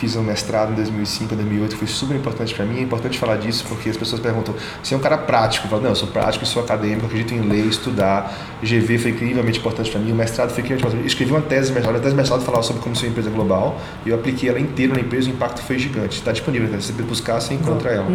fiz 0.00 0.16
um 0.16 0.22
mestrado 0.22 0.72
em 0.72 0.74
2005, 0.76 1.36
2008, 1.36 1.76
foi 1.76 1.86
super 1.86 2.16
importante 2.16 2.54
para 2.54 2.64
mim. 2.64 2.78
É 2.78 2.82
importante 2.82 3.18
falar 3.18 3.36
disso 3.36 3.66
porque 3.68 3.90
as 3.90 3.96
pessoas 3.96 4.20
perguntam: 4.20 4.54
você 4.82 4.94
é 4.94 4.96
um 4.96 5.00
cara 5.00 5.18
prático? 5.18 5.66
Eu 5.66 5.70
falo, 5.70 5.82
não, 5.82 5.90
eu 5.90 5.96
sou 5.96 6.08
prático, 6.08 6.46
sou 6.46 6.62
acadêmico, 6.62 7.04
acredito 7.04 7.34
em 7.34 7.40
ler, 7.40 7.66
estudar. 7.66 8.32
GV 8.62 8.98
foi 8.98 9.10
incrivelmente 9.10 9.58
importante 9.58 9.90
para 9.90 10.00
mim, 10.00 10.12
o 10.12 10.14
mestrado 10.14 10.50
foi 10.50 10.60
incrivelmente 10.62 10.86
importante. 10.86 11.02
Eu 11.02 11.06
escrevi 11.06 11.32
uma 11.32 11.42
tese 11.42 11.68
de 11.68 11.74
mestrado, 11.74 11.96
a 11.96 11.98
tese 11.98 12.10
de 12.10 12.16
mestrado 12.16 12.42
falava 12.42 12.62
sobre 12.62 12.82
como 12.82 12.96
ser 12.96 13.06
uma 13.06 13.10
empresa 13.10 13.30
global 13.30 13.78
e 14.06 14.08
eu 14.08 14.16
apliquei 14.16 14.48
ela 14.48 14.58
inteira 14.58 14.94
na 14.94 15.00
empresa, 15.00 15.28
o 15.28 15.32
impacto 15.32 15.62
foi 15.62 15.78
gigante. 15.78 16.18
Está 16.18 16.32
disponível, 16.32 16.68
né? 16.68 16.80
se 16.80 16.92
você 16.92 17.02
buscar, 17.02 17.38
você 17.38 17.52
encontra 17.52 17.90
ela. 17.90 18.06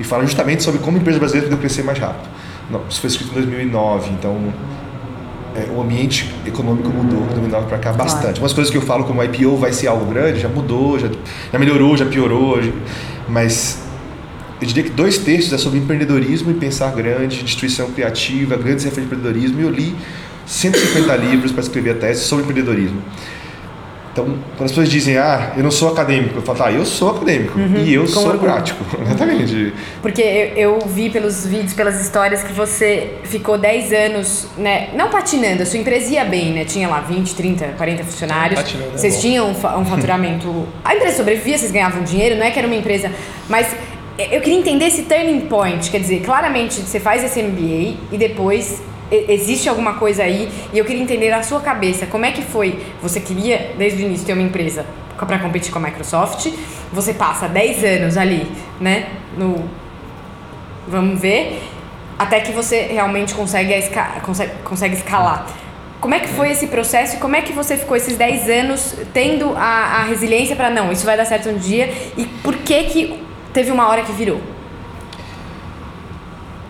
E 0.00 0.04
fala 0.04 0.24
justamente 0.24 0.62
sobre 0.62 0.80
como 0.80 0.96
a 0.96 1.00
empresa 1.00 1.18
brasileira 1.18 1.48
podeu 1.48 1.58
crescer 1.58 1.82
mais 1.82 1.98
rápido. 1.98 2.28
Não, 2.70 2.82
isso 2.88 3.00
foi 3.00 3.08
escrito 3.08 3.32
em 3.32 3.34
2009, 3.34 4.10
então 4.10 4.52
é, 5.58 5.68
o 5.74 5.80
ambiente 5.82 6.32
econômico 6.46 6.88
mudou 6.88 7.20
2009 7.26 7.66
para 7.66 7.78
cá 7.78 7.92
bastante. 7.92 8.40
Umas 8.40 8.52
coisas 8.52 8.70
que 8.70 8.76
eu 8.78 8.82
falo 8.82 9.04
como 9.04 9.22
IPO 9.22 9.56
vai 9.56 9.72
ser 9.72 9.86
algo 9.88 10.06
grande, 10.06 10.40
já 10.40 10.48
mudou, 10.48 10.98
já, 10.98 11.08
já 11.52 11.58
melhorou, 11.58 11.96
já 11.96 12.06
piorou, 12.06 12.62
já- 12.62 12.72
mas 13.28 13.82
eu 14.60 14.66
diria 14.66 14.82
que 14.84 14.90
dois 14.90 15.18
terços 15.18 15.52
é 15.52 15.58
sobre 15.58 15.78
empreendedorismo 15.78 16.50
e 16.50 16.54
pensar 16.54 16.92
grande, 16.94 17.42
destruição 17.42 17.90
criativa, 17.92 18.56
grandes 18.56 18.84
referências 18.84 19.08
de 19.08 19.14
empreendedorismo, 19.16 19.60
e 19.60 19.64
eu 19.64 19.70
li 19.70 19.94
150 20.46 21.14
livros 21.16 21.52
para 21.52 21.62
escrever 21.62 21.90
a 21.90 21.94
tese 21.94 22.24
sobre 22.24 22.44
empreendedorismo. 22.44 23.02
Então, 24.18 24.36
quando 24.56 24.64
as 24.64 24.72
pessoas 24.72 24.88
dizem, 24.88 25.16
ah, 25.16 25.52
eu 25.56 25.62
não 25.62 25.70
sou 25.70 25.92
acadêmico, 25.92 26.38
eu 26.38 26.42
falo, 26.42 26.62
ah, 26.64 26.72
eu 26.72 26.84
sou 26.84 27.10
acadêmico 27.10 27.58
e 27.58 27.94
eu 27.94 28.06
sou 28.06 28.24
orgulho. 28.24 28.40
prático. 28.40 28.84
Exatamente. 29.00 29.72
Porque 30.02 30.22
eu, 30.22 30.74
eu 30.74 30.86
vi 30.86 31.08
pelos 31.08 31.46
vídeos, 31.46 31.72
pelas 31.72 32.00
histórias 32.00 32.42
que 32.42 32.52
você 32.52 33.14
ficou 33.24 33.56
10 33.56 33.92
anos, 33.92 34.48
né? 34.56 34.88
Não 34.94 35.08
patinando, 35.08 35.62
a 35.62 35.66
sua 35.66 35.78
empresa 35.78 36.12
ia 36.12 36.24
bem, 36.24 36.52
né? 36.52 36.64
Tinha 36.64 36.88
lá 36.88 37.00
20, 37.00 37.34
30, 37.34 37.66
40 37.76 38.04
funcionários. 38.04 38.60
Patinando 38.60 38.90
é 38.94 38.98
vocês 38.98 39.14
bom. 39.14 39.20
tinham 39.20 39.46
um, 39.46 39.50
um 39.52 39.84
faturamento. 39.84 40.66
A 40.84 40.96
empresa 40.96 41.16
sobrevivia, 41.18 41.56
vocês 41.56 41.70
ganhavam 41.70 42.02
dinheiro, 42.02 42.36
não 42.36 42.44
é 42.44 42.50
que 42.50 42.58
era 42.58 42.66
uma 42.66 42.76
empresa. 42.76 43.12
Mas 43.48 43.68
eu 44.18 44.40
queria 44.40 44.58
entender 44.58 44.86
esse 44.86 45.02
turning 45.02 45.42
point. 45.42 45.88
Quer 45.90 46.00
dizer, 46.00 46.22
claramente 46.22 46.80
você 46.80 46.98
faz 46.98 47.22
esse 47.22 47.40
MBA 47.40 47.96
e 48.10 48.18
depois 48.18 48.82
existe 49.10 49.68
alguma 49.68 49.94
coisa 49.94 50.22
aí 50.22 50.48
e 50.72 50.78
eu 50.78 50.84
queria 50.84 51.02
entender 51.02 51.32
a 51.32 51.42
sua 51.42 51.60
cabeça, 51.60 52.06
como 52.06 52.24
é 52.24 52.32
que 52.32 52.42
foi? 52.42 52.78
Você 53.02 53.20
queria 53.20 53.72
desde 53.76 54.02
o 54.02 54.06
início 54.06 54.26
ter 54.26 54.32
uma 54.32 54.42
empresa 54.42 54.84
para 55.16 55.38
competir 55.38 55.72
com 55.72 55.78
a 55.78 55.82
Microsoft, 55.82 56.52
você 56.92 57.12
passa 57.12 57.48
10 57.48 57.84
anos 57.84 58.16
ali, 58.16 58.46
né, 58.80 59.08
no 59.36 59.68
vamos 60.86 61.20
ver, 61.20 61.60
até 62.18 62.40
que 62.40 62.52
você 62.52 62.82
realmente 62.82 63.34
consegue, 63.34 63.72
esca 63.72 64.20
consegue, 64.22 64.52
consegue 64.64 64.94
escalar. 64.94 65.46
Como 66.00 66.14
é 66.14 66.20
que 66.20 66.28
foi 66.28 66.50
esse 66.50 66.68
processo 66.68 67.16
e 67.16 67.18
como 67.18 67.34
é 67.34 67.42
que 67.42 67.52
você 67.52 67.76
ficou 67.76 67.96
esses 67.96 68.16
10 68.16 68.48
anos 68.48 68.94
tendo 69.12 69.54
a, 69.56 70.00
a 70.00 70.04
resiliência 70.04 70.54
para 70.54 70.70
não, 70.70 70.92
isso 70.92 71.04
vai 71.04 71.16
dar 71.16 71.24
certo 71.24 71.48
um 71.48 71.58
dia 71.58 71.92
e 72.16 72.24
por 72.24 72.56
que 72.56 72.84
que 72.84 73.22
teve 73.52 73.70
uma 73.72 73.88
hora 73.88 74.02
que 74.02 74.12
virou? 74.12 74.40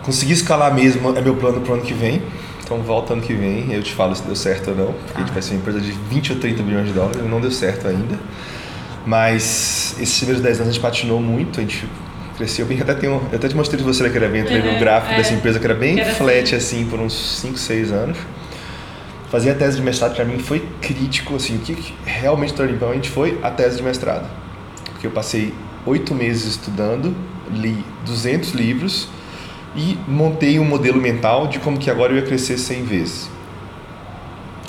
Conseguir 0.02 0.32
escalar 0.32 0.74
mesmo 0.74 1.16
é 1.16 1.20
meu 1.20 1.36
plano 1.36 1.60
pro 1.60 1.74
ano 1.74 1.82
que 1.82 1.94
vem. 1.94 2.22
Então 2.62 2.82
volta 2.82 3.14
ano 3.14 3.22
que 3.22 3.32
vem, 3.32 3.72
eu 3.72 3.82
te 3.82 3.94
falo 3.94 4.14
se 4.14 4.22
deu 4.22 4.36
certo 4.36 4.70
ou 4.70 4.76
não. 4.76 4.94
A 5.14 5.20
gente 5.20 5.32
vai 5.32 5.40
ser 5.40 5.54
uma 5.54 5.60
empresa 5.60 5.80
de 5.80 5.90
20 5.90 6.32
ou 6.34 6.38
30 6.38 6.62
milhões 6.62 6.86
de 6.86 6.92
dólares, 6.92 7.22
não 7.24 7.40
deu 7.40 7.50
certo 7.50 7.88
ainda. 7.88 8.18
Mas 9.06 9.96
esses 9.98 10.18
primeiros 10.18 10.42
10 10.42 10.56
anos 10.56 10.68
a 10.68 10.72
gente 10.72 10.82
patinou 10.82 11.18
muito, 11.18 11.60
a 11.60 11.62
gente 11.62 11.88
cresceu 12.36 12.66
bem. 12.66 12.78
Até 12.80 13.08
um, 13.08 13.20
eu 13.32 13.36
até 13.36 13.48
te 13.48 13.56
mostrei 13.56 13.82
você 13.82 14.02
naquele 14.02 14.26
evento, 14.26 14.52
uhum, 14.52 14.76
um 14.76 14.78
gráfico 14.78 15.14
é, 15.14 15.16
dessa 15.16 15.32
empresa 15.32 15.58
que 15.58 15.64
era 15.64 15.74
bem 15.74 15.98
era 15.98 16.12
flat 16.12 16.54
assim. 16.54 16.82
assim 16.82 16.90
por 16.90 17.00
uns 17.00 17.40
5, 17.40 17.58
6 17.58 17.92
anos. 17.92 18.18
Fazer 19.30 19.50
a 19.50 19.54
tese 19.54 19.76
de 19.76 19.82
mestrado 19.82 20.14
para 20.14 20.24
mim 20.24 20.38
foi 20.38 20.66
crítico, 20.80 21.36
assim, 21.36 21.56
o 21.56 21.60
que 21.60 21.94
realmente 22.04 22.54
turning 22.54 22.78
point 22.78 23.08
foi 23.08 23.38
a 23.42 23.50
tese 23.50 23.78
de 23.78 23.82
mestrado. 23.82 24.28
Porque 24.92 25.06
eu 25.06 25.10
passei 25.10 25.54
oito 25.84 26.14
meses 26.14 26.46
estudando, 26.52 27.14
li 27.50 27.84
200 28.06 28.52
livros, 28.52 29.08
e 29.76 29.98
montei 30.08 30.58
um 30.58 30.64
modelo 30.64 31.00
mental 31.00 31.46
de 31.46 31.58
como 31.58 31.78
que 31.78 31.90
agora 31.90 32.12
eu 32.12 32.16
ia 32.16 32.22
crescer 32.22 32.58
100 32.58 32.84
vezes. 32.84 33.30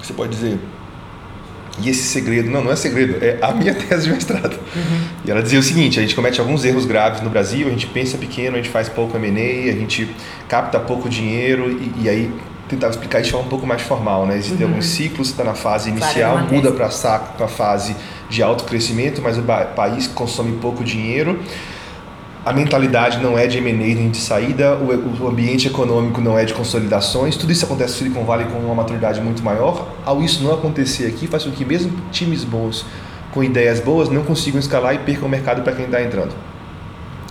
Você 0.01 0.13
pode 0.13 0.32
dizer, 0.32 0.60
e 1.82 1.89
esse 1.89 2.03
segredo, 2.03 2.50
não, 2.50 2.63
não 2.63 2.72
é 2.72 2.75
segredo, 2.75 3.24
é 3.24 3.38
a 3.41 3.51
minha 3.53 3.74
tese 3.75 4.06
de 4.06 4.13
mestrado. 4.13 4.53
Uhum. 4.75 5.01
E 5.25 5.32
ela 5.32 5.41
dizia 5.41 5.60
o 5.60 5.63
seguinte: 5.63 6.00
a 6.00 6.01
gente 6.01 6.15
comete 6.15 6.39
alguns 6.39 6.65
erros 6.65 6.86
graves 6.86 7.22
no 7.22 7.29
Brasil, 7.29 7.68
a 7.68 7.70
gente 7.70 7.88
pensa 7.88 8.18
pequeno, 8.18 8.56
a 8.56 8.58
gente 8.58 8.70
faz 8.70 8.89
pouco 8.89 9.18
M&A, 9.18 9.72
a 9.72 9.75
gente 9.75 10.10
capta 10.48 10.79
pouco 10.79 11.08
dinheiro 11.08 11.72
e, 11.72 12.03
e 12.03 12.10
aí 12.10 12.32
tentava 12.68 12.91
explicar 12.91 13.20
isso 13.20 13.27
de 13.27 13.32
forma 13.32 13.48
um 13.48 13.50
pouco 13.50 13.65
mais 13.65 13.82
formal, 13.82 14.27
né? 14.27 14.38
Existem 14.38 14.65
uhum. 14.65 14.74
alguns 14.74 14.86
ciclos, 14.86 15.29
está 15.29 15.44
na 15.44 15.56
fase 15.56 15.89
inicial, 15.89 16.34
claro, 16.34 16.53
muda 16.53 16.72
para 16.72 16.86
a 16.86 17.48
fase 17.48 17.96
de 18.29 18.44
alto 18.44 18.65
crescimento, 18.65 19.22
mas 19.22 19.38
o 19.38 19.44
país 19.75 20.08
consome 20.08 20.58
pouco 20.58 20.84
dinheiro 20.84 21.39
a 22.46 22.53
mentalidade 22.53 23.19
não 23.19 23.38
é 23.38 23.48
de 23.48 23.58
M&A 23.58 23.74
nem 23.74 24.10
de 24.10 24.17
saída, 24.17 24.75
o, 24.75 25.24
o, 25.24 25.27
ambiente 25.27 25.67
econômico 25.67 26.22
não 26.22 26.39
é 26.39 26.46
de 26.46 26.53
consolidações, 26.53 27.36
tudo 27.36 27.51
isso 27.51 27.65
acontece 27.65 27.91
no 27.93 27.98
Silicon 27.98 28.24
Valley 28.24 28.48
com 28.48 28.60
uma 28.60 28.75
maturidade 28.75 29.19
muito 29.19 29.43
maior. 29.43 29.88
Ao 30.05 30.24
isso 30.24 30.43
não 30.43 30.53
acontecer 30.53 31.08
aqui, 31.08 31.27
faz 31.27 31.43
com 31.43 31.51
que 31.51 31.65
mesmo 31.65 31.91
times 32.12 32.46
bons, 32.46 32.86
com 33.31 33.43
ideias 33.43 33.79
boas, 33.79 34.10
não 34.10 34.24
consigam 34.24 34.60
escalar 34.60 34.96
e 34.96 35.00
percam 35.00 35.27
o 35.27 35.29
mercado 35.29 35.62
para 35.63 35.74
quem 35.74 35.86
está 35.86 36.01
entrando. 36.01 36.34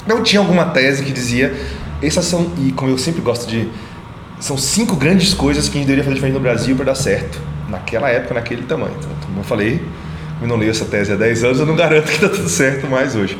Não 0.07 0.23
tinha 0.23 0.41
alguma 0.41 0.67
tese 0.67 1.03
que 1.03 1.11
dizia, 1.11 1.55
essas 2.03 2.27
são, 2.27 2.53
e 2.59 2.71
como 2.73 2.91
eu 2.91 2.99
sempre 2.99 3.23
gosto 3.23 3.49
de, 3.49 3.69
são 4.39 4.59
cinco 4.59 4.95
grandes 4.95 5.33
coisas 5.33 5.69
que 5.69 5.79
a 5.79 5.81
gente 5.81 5.87
deveria 5.87 6.05
fazer 6.05 6.15
diferente 6.17 6.35
no 6.35 6.41
Brasil 6.41 6.77
para 6.77 6.85
dar 6.85 6.95
certo, 6.95 7.41
naquela 7.69 8.11
época, 8.11 8.35
naquele 8.35 8.63
tamanho. 8.63 8.95
Então, 8.99 9.11
como 9.25 9.41
eu 9.41 9.45
falei, 9.45 9.83
eu 10.41 10.47
não 10.47 10.57
leio 10.57 10.71
essa 10.71 10.85
tese 10.85 11.13
há 11.13 11.17
10 11.17 11.45
anos, 11.45 11.61
eu 11.61 11.67
não 11.67 11.75
garanto 11.75 12.07
que 12.07 12.13
está 12.13 12.29
tudo 12.29 12.49
certo 12.49 12.87
mais 12.87 13.17
hoje. 13.17 13.39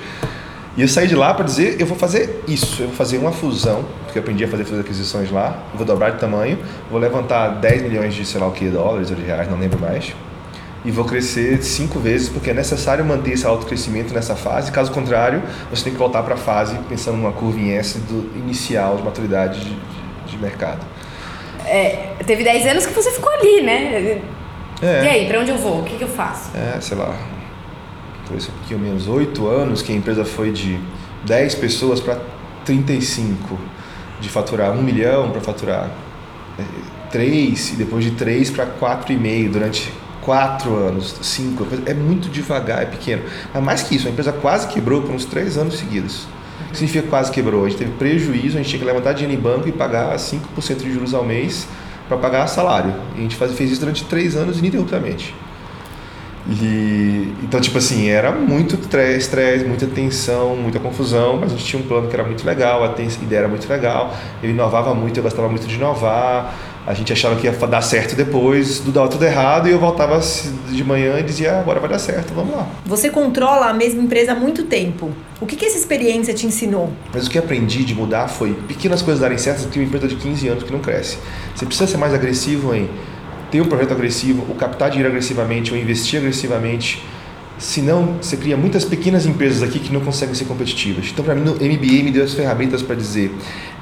E 0.79 0.83
eu 0.83 0.87
saí 0.87 1.09
de 1.09 1.17
lá 1.17 1.35
para 1.35 1.45
dizer, 1.45 1.81
eu 1.81 1.87
vou 1.87 1.99
fazer 1.99 2.45
isso, 2.47 2.83
eu 2.83 2.87
vou 2.87 2.95
fazer 2.95 3.19
uma 3.19 3.33
fusão, 3.33 3.85
porque 4.05 4.17
eu 4.17 4.23
aprendi 4.23 4.45
a 4.45 4.49
fazer 4.49 4.63
as 4.63 4.79
aquisições 4.79 5.29
lá, 5.29 5.61
vou 5.75 5.85
dobrar 5.85 6.11
de 6.11 6.21
tamanho, 6.21 6.57
vou 6.89 7.01
levantar 7.01 7.49
10 7.49 7.83
milhões 7.83 8.15
de 8.15 8.25
sei 8.25 8.41
lá 8.41 8.47
o 8.47 8.53
que, 8.53 8.69
dólares 8.69 9.11
ou 9.11 9.17
de 9.17 9.25
reais, 9.25 9.51
não 9.51 9.59
lembro 9.59 9.81
mais, 9.81 10.15
e 10.85 10.93
vou 10.93 11.05
crescer 11.05 11.61
cinco 11.65 11.99
vezes, 11.99 12.29
porque 12.29 12.51
é 12.51 12.55
necessário 12.55 13.05
manter 13.05 13.33
esse 13.33 13.45
alto 13.45 13.67
crescimento 13.67 14.15
nessa 14.15 14.37
fase, 14.37 14.71
caso 14.71 14.93
contrário, 14.93 15.43
você 15.69 15.83
tem 15.83 15.93
que 15.93 15.99
voltar 15.99 16.23
para 16.23 16.35
a 16.35 16.39
fase, 16.39 16.79
pensando 16.89 17.17
numa 17.17 17.33
curva 17.33 17.59
em 17.59 17.73
S 17.73 17.99
do 17.99 18.31
inicial 18.39 18.99
de 18.99 19.03
maturidade 19.03 19.59
de, 19.59 19.71
de, 19.71 20.31
de 20.31 20.39
mercado. 20.39 20.87
É, 21.67 22.11
teve 22.25 22.45
10 22.45 22.67
anos 22.67 22.87
que 22.87 22.95
você 22.95 23.11
ficou 23.11 23.33
ali, 23.33 23.63
né? 23.63 24.21
É. 24.81 25.03
E 25.03 25.09
aí, 25.09 25.27
para 25.27 25.41
onde 25.41 25.51
eu 25.51 25.59
vou? 25.59 25.81
O 25.81 25.83
que, 25.83 25.97
que 25.97 26.05
eu 26.05 26.09
faço? 26.09 26.57
É, 26.57 26.81
sei 26.81 26.97
lá, 26.97 27.13
talvez 28.29 28.49
um 28.49 28.53
pouquinho 28.53 28.79
menos, 28.79 29.09
8 29.09 29.47
anos, 29.47 29.81
que 29.81 29.93
a 29.93 29.97
empresa 29.97 30.25
foi 30.25 30.53
de 30.53 30.79
10 31.25 31.55
pessoas 31.57 31.99
para 31.99 32.21
35, 32.65 33.59
de 34.21 34.29
faturar 34.29 34.73
1 34.73 34.83
milhão 34.83 35.31
para 35.31 35.41
faturar 35.41 35.91
3, 37.11 37.71
é, 37.71 37.73
e 37.73 37.77
depois 37.77 38.05
de 38.05 38.11
3 38.13 38.51
para 38.51 38.67
4,5 38.67 39.51
durante 39.51 39.93
4 40.23 40.77
anos, 40.77 41.17
5, 41.23 41.67
é 41.87 41.95
muito 41.95 42.29
devagar, 42.29 42.83
é 42.83 42.87
pequeno. 42.87 43.23
Mas 43.55 43.63
mais 43.65 43.83
que 43.83 43.97
isso, 43.97 44.07
a 44.07 44.11
empresa 44.11 44.33
quase 44.33 44.69
quebrou 44.69 45.01
por 45.03 45.15
uns 45.15 45.25
3 45.25 45.57
anos 45.57 45.79
seguidos. 45.79 46.27
O 46.67 46.71
que 46.71 46.77
significa 46.77 47.09
quase 47.09 47.31
quebrou? 47.33 47.65
A 47.65 47.69
gente 47.69 47.79
teve 47.79 47.93
prejuízo, 47.93 48.59
a 48.59 48.61
gente 48.61 48.69
tinha 48.69 48.79
que 48.79 48.85
levantar 48.85 49.15
dinheiro 49.15 49.41
em 49.41 49.43
banco 49.43 49.69
e 49.69 49.73
pagar 49.73 50.15
5% 50.17 50.83
de 50.83 50.93
juros 50.93 51.15
ao 51.15 51.25
mês 51.25 51.67
para 52.09 52.19
pagar 52.19 52.47
salário. 52.47 52.95
E 53.15 53.21
a 53.21 53.23
gente 53.23 53.37
fez 53.37 53.71
isso 53.71 53.81
durante 53.81 54.05
3 54.05 54.37
anos 54.37 54.59
ininterruptamente. 54.59 55.35
E, 56.49 57.35
então, 57.43 57.61
tipo 57.61 57.77
assim, 57.77 58.09
era 58.09 58.33
muito 58.33 58.79
estresse, 59.17 59.65
muita 59.67 59.87
tensão, 59.87 60.57
muita 60.57 60.79
confusão, 60.79 61.37
mas 61.39 61.53
a 61.53 61.57
gente 61.57 61.65
tinha 61.67 61.83
um 61.83 61.87
plano 61.87 62.09
que 62.09 62.15
era 62.15 62.25
muito 62.25 62.47
legal, 62.47 62.83
a 62.83 63.03
ideia 63.03 63.41
era 63.41 63.49
muito 63.49 63.69
legal, 63.69 64.17
eu 64.43 64.49
inovava 64.49 64.95
muito, 64.95 65.19
eu 65.19 65.23
gostava 65.23 65.47
muito 65.49 65.67
de 65.67 65.75
inovar, 65.75 66.55
a 66.87 66.95
gente 66.95 67.13
achava 67.13 67.37
que 67.37 67.47
ia 67.47 67.53
dar 67.53 67.83
certo 67.83 68.17
depois, 68.17 68.79
tudo 68.79 68.93
dava 68.93 69.09
tudo 69.09 69.23
errado 69.27 69.69
e 69.69 69.73
eu 69.73 69.79
voltava 69.79 70.19
de 70.71 70.83
manhã 70.83 71.19
e 71.19 71.23
dizia, 71.23 71.53
ah, 71.53 71.61
agora 71.61 71.81
vai 71.81 71.91
dar 71.91 71.99
certo, 71.99 72.33
vamos 72.33 72.57
lá. 72.57 72.67
Você 72.87 73.11
controla 73.11 73.67
a 73.67 73.75
mesma 73.75 74.01
empresa 74.01 74.33
há 74.33 74.35
muito 74.35 74.63
tempo. 74.65 75.11
O 75.39 75.45
que, 75.45 75.55
que 75.55 75.67
essa 75.67 75.77
experiência 75.77 76.33
te 76.33 76.47
ensinou? 76.47 76.91
Mas 77.13 77.27
o 77.27 77.31
que 77.31 77.37
aprendi 77.37 77.85
de 77.85 77.95
mudar 77.95 78.27
foi 78.29 78.55
pequenas 78.67 79.03
coisas 79.03 79.21
darem 79.21 79.37
certo, 79.37 79.65
eu 79.65 79.69
tenho 79.71 79.85
uma 79.85 79.89
empresa 79.95 80.09
de 80.09 80.17
15 80.17 80.49
anos 80.49 80.65
que 80.65 80.73
não 80.73 80.81
cresce. 80.81 81.19
Você 81.55 81.67
precisa 81.67 81.87
ser 81.87 81.99
mais 81.99 82.15
agressivo 82.15 82.75
em 82.75 82.89
ter 83.51 83.61
um 83.61 83.67
projeto 83.67 83.93
agressivo, 83.93 84.45
ou 84.49 84.55
captar 84.55 84.91
dinheiro 84.91 85.09
agressivamente, 85.09 85.73
ou 85.73 85.79
investir 85.79 86.19
agressivamente. 86.19 87.03
Senão, 87.59 88.19
você 88.21 88.37
cria 88.37 88.57
muitas 88.57 88.85
pequenas 88.85 89.27
empresas 89.27 89.63
aqui 89.63 89.81
que 89.81 89.93
não 89.93 90.01
conseguem 90.01 90.35
ser 90.35 90.45
competitivas. 90.45 91.11
Então, 91.13 91.25
para 91.25 91.35
mim, 91.35 91.43
no 91.43 91.55
MBA 91.55 92.05
me 92.05 92.11
deu 92.13 92.25
as 92.25 92.33
ferramentas 92.35 92.83
para 92.83 92.95
dizer: 92.95 93.33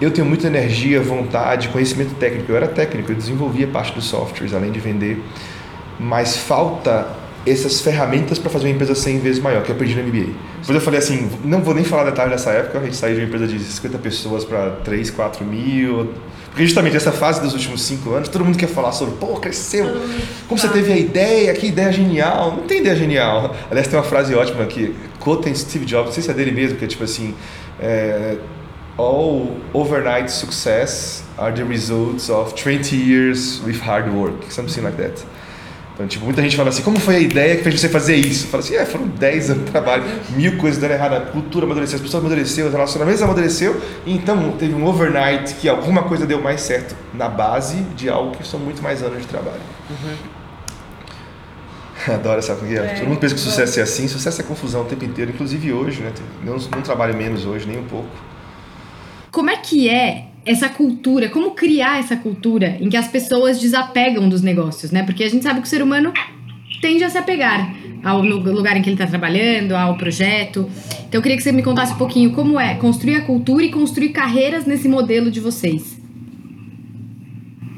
eu 0.01 0.11
tenho 0.11 0.27
muita 0.27 0.47
energia, 0.47 1.01
vontade, 1.01 1.69
conhecimento 1.69 2.15
técnico. 2.15 2.51
Eu 2.51 2.57
era 2.57 2.69
técnico, 2.69 3.13
eu 3.13 3.17
desenvolvia 3.17 3.67
parte 3.67 3.93
dos 3.93 4.07
softwares, 4.07 4.55
além 4.55 4.73
de 4.73 4.81
vender. 4.81 5.23
Mas 5.99 6.37
falta 6.37 7.26
essas 7.47 7.81
ferramentas 7.81 8.39
para 8.39 8.51
fazer 8.51 8.67
uma 8.67 8.75
empresa 8.75 8.95
100 8.95 9.21
vezes 9.21 9.43
maior, 9.43 9.63
que 9.63 9.71
eu 9.71 9.75
aprendi 9.75 9.95
no 9.95 10.03
MBA. 10.03 10.33
Depois 10.61 10.75
eu 10.75 10.81
falei 10.81 10.99
assim: 10.99 11.31
não 11.45 11.63
vou 11.63 11.75
nem 11.75 11.85
falar 11.85 12.05
detalhes 12.05 12.33
dessa 12.33 12.51
época, 12.51 12.79
a 12.79 12.83
gente 12.83 12.97
saiu 12.97 13.15
de 13.15 13.21
uma 13.21 13.27
empresa 13.27 13.47
de 13.47 13.59
50 13.59 13.99
pessoas 13.99 14.45
para 14.45 14.71
3, 14.85 15.11
4 15.11 15.45
mil 15.45 16.11
porque 16.57 16.65
justamente 16.65 16.97
essa 16.97 17.13
fase 17.13 17.43
dos 17.43 17.53
últimos 17.53 17.83
cinco 17.83 18.15
anos, 18.15 18.31
todo 18.31 18.43
mundo 18.43 18.57
quer 18.57 18.67
falar 18.67 18.91
sobre, 18.91 19.17
pô, 19.17 19.37
cresceu. 19.37 19.95
Como 20.49 20.59
você 20.59 20.67
teve 20.69 20.91
a 20.91 20.97
ideia, 20.97 21.53
que 21.53 21.67
ideia 21.67 21.93
genial. 21.93 22.53
Não 22.57 22.67
tem 22.67 22.81
ideia 22.81 22.97
genial. 22.97 23.55
Aliás, 23.71 23.87
tem 23.87 23.99
uma 23.99 24.03
frase 24.03 24.35
ótima 24.35 24.65
que 24.65 24.97
quotem 25.21 25.55
Steve 25.55 25.85
Jobs, 25.85 26.07
não 26.07 26.13
sei 26.15 26.23
se 26.23 26.31
é 26.31 26.33
dele 26.33 26.53
mesmo, 26.53 26.79
que 26.79 26.87
é 26.87 26.89
tipo 26.89 27.05
assim, 27.05 27.35
é, 27.79 28.39
all 28.97 29.51
overnight 29.75 30.33
success 30.33 31.25
are 31.37 31.55
the 31.55 31.63
results 31.63 32.31
of 32.31 32.55
20 32.55 32.97
years 32.97 33.61
with 33.63 33.79
hard 33.81 34.09
work, 34.09 34.51
something 34.51 34.81
like 34.81 34.97
that. 34.97 35.23
Então, 35.97 36.07
tipo, 36.07 36.27
muita 36.27 36.43
gente 36.43 36.55
fala 36.55 36.69
assim, 36.69 36.83
como 36.83 37.01
foi 37.01 37.17
a 37.17 37.21
ideia 37.21 37.57
que 37.57 37.63
fez 37.63 37.81
você 37.81 37.89
fazer 37.89 38.17
isso? 38.17 38.49
Fala 38.49 38.63
assim, 38.63 38.75
é, 38.77 38.85
foram 38.85 39.09
10 39.09 39.51
anos 39.51 39.65
de 39.65 39.71
trabalho, 39.71 40.05
mil 40.37 40.59
coisas 40.59 40.79
dando 40.79 40.91
errado, 40.91 41.15
a 41.15 41.21
cultura 41.23 41.65
amadureceu, 41.65 41.97
as 41.97 42.03
pessoas 42.03 42.23
amadureceram, 42.23 42.69
os 42.69 42.75
relacionamentos 42.75 43.23
amadureceu, 43.23 43.81
e 44.05 44.15
então 44.15 44.53
teve 44.53 44.75
um 44.75 44.85
overnight 44.85 45.55
que 45.55 45.67
alguma 45.71 46.03
coisa 46.03 46.27
deu 46.27 46.39
mais 46.39 46.61
certo 46.61 46.95
na 47.15 47.31
base 47.31 47.81
de 47.97 48.11
algo 48.11 48.37
que 48.37 48.47
são 48.47 48.61
muito 48.61 48.83
mais 48.83 49.03
anos 49.03 49.23
de 49.23 49.27
trabalho. 49.27 49.63
Uhum. 49.89 50.37
Adoro 52.15 52.41
essa 52.41 52.55
porque 52.55 52.75
é, 52.75 52.95
Todo 52.95 53.09
mundo 53.09 53.19
pensa 53.19 53.35
que 53.35 53.41
sucesso 53.41 53.81
é 53.81 53.83
assim, 53.83 54.07
sucesso 54.07 54.43
é 54.43 54.45
confusão 54.45 54.83
o 54.83 54.85
tempo 54.85 55.03
inteiro, 55.03 55.31
inclusive 55.31 55.73
hoje, 55.73 56.03
né? 56.03 56.13
Não, 56.45 56.59
não 56.59 56.83
trabalho 56.83 57.17
menos 57.17 57.47
hoje, 57.47 57.67
nem 57.67 57.79
um 57.79 57.85
pouco. 57.85 58.11
Como 59.31 59.49
é 59.49 59.57
que 59.57 59.89
é 59.89 60.27
essa 60.47 60.69
cultura, 60.69 61.29
como 61.29 61.51
criar 61.51 61.99
essa 61.99 62.17
cultura 62.17 62.79
em 62.81 62.89
que 62.89 62.97
as 62.97 63.09
pessoas 63.09 63.59
desapegam 63.59 64.29
dos 64.29 64.43
negócios, 64.43 64.93
né? 64.93 65.03
Porque 65.03 65.25
a 65.25 65.29
gente 65.29 65.43
sabe 65.43 65.61
que 65.61 65.67
o 65.67 65.69
ser 65.69 65.83
humano 65.83 66.13
tende 66.81 67.03
a 67.03 67.11
se 67.11 67.19
apegar 67.19 67.75
ao 68.05 68.21
lugar 68.21 68.77
em 68.77 68.83
que 68.83 68.89
ele 68.89 68.95
está 68.95 69.07
trabalhando, 69.07 69.73
ao 69.73 69.97
projeto. 69.97 70.71
Então 71.09 71.19
eu 71.19 71.23
queria 71.23 71.37
que 71.37 71.43
você 71.43 71.51
me 71.51 71.63
contasse 71.63 71.95
um 71.95 71.97
pouquinho 71.97 72.33
como 72.33 72.61
é 72.61 72.77
construir 72.77 73.17
a 73.17 73.25
cultura 73.25 73.65
e 73.65 73.71
construir 73.71 74.11
carreiras 74.11 74.65
nesse 74.67 74.89
modelo 74.89 75.31
de 75.31 75.41
vocês. 75.41 76.01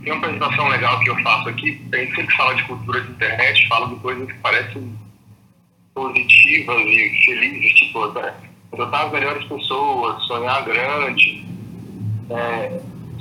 Tem 0.03 0.13
uma 0.13 0.19
apresentação 0.19 0.69
legal 0.69 1.01
que 1.01 1.09
eu 1.09 1.17
faço 1.23 1.49
aqui, 1.49 1.81
a 1.93 1.97
gente 1.97 2.17
sempre 2.17 2.37
fala 2.37 2.55
de 2.55 2.63
cultura 2.65 3.01
de 3.01 3.11
internet, 3.11 3.69
fala 3.69 3.89
de 3.89 3.97
coisas 3.97 4.27
que 4.27 4.39
parecem 4.39 4.93
positivas 5.95 6.81
e 6.87 7.25
felizes, 7.25 7.73
tipo, 7.79 8.09
tratar 8.77 9.07
as 9.07 9.13
melhores 9.13 9.45
pessoas, 9.45 10.23
sonhar 10.27 10.65
grande, 10.65 11.45
é, 12.31 12.81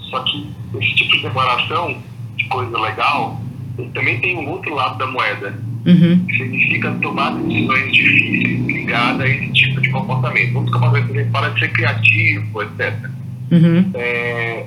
Só 0.09 0.19
que 0.23 0.49
esse 0.79 0.95
tipo 0.95 1.11
de 1.17 1.23
declaração 1.23 2.01
de 2.35 2.45
coisa 2.45 2.79
legal, 2.79 3.41
ele 3.77 3.89
também 3.89 4.19
tem 4.19 4.37
um 4.37 4.49
outro 4.49 4.73
lado 4.73 4.97
da 4.97 5.07
moeda. 5.07 5.57
Uhum. 5.85 6.25
Que 6.25 6.37
significa 6.37 6.91
tomar 7.01 7.31
decisões 7.35 7.93
difíceis 7.93 8.65
ligadas 8.65 9.21
a 9.21 9.27
esse 9.27 9.53
tipo 9.53 9.79
de 9.79 9.89
comportamento. 9.89 10.53
Vamos 10.53 10.71
comportamento 10.71 11.13
que 11.13 11.23
para 11.25 11.49
de 11.49 11.59
ser 11.59 11.71
criativo, 11.71 12.61
etc. 12.61 13.09
Uhum. 13.51 13.91
É, 13.93 14.65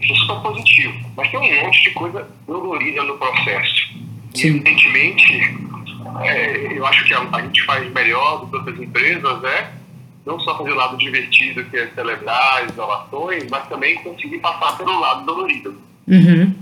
isso 0.00 0.12
é 0.12 0.16
super 0.16 0.40
positivo. 0.40 0.94
Mas 1.16 1.30
tem 1.30 1.40
um 1.40 1.64
monte 1.64 1.82
de 1.82 1.90
coisa 1.90 2.26
dolorida 2.46 3.02
no 3.04 3.18
processo. 3.18 3.92
Sim. 4.34 4.46
E, 4.46 4.48
evidentemente, 4.48 5.56
é, 6.22 6.78
eu 6.78 6.86
acho 6.86 7.04
que 7.04 7.12
a, 7.12 7.20
a 7.20 7.42
gente 7.42 7.62
faz 7.64 7.92
melhor 7.92 8.40
do 8.40 8.50
que 8.50 8.56
outras 8.56 8.80
empresas, 8.80 9.42
né? 9.42 9.72
Não 10.24 10.38
só 10.40 10.56
fazer 10.56 10.70
o 10.70 10.74
lado 10.76 10.96
divertido, 10.96 11.64
que 11.64 11.76
é 11.76 11.88
celebrar 11.88 12.62
as 12.64 12.72
inovações, 12.72 13.44
mas 13.50 13.66
também 13.68 13.96
conseguir 14.02 14.38
passar 14.38 14.76
pelo 14.78 14.98
lado 15.00 15.24
dolorido. 15.26 15.76
Uhum. 16.06 16.54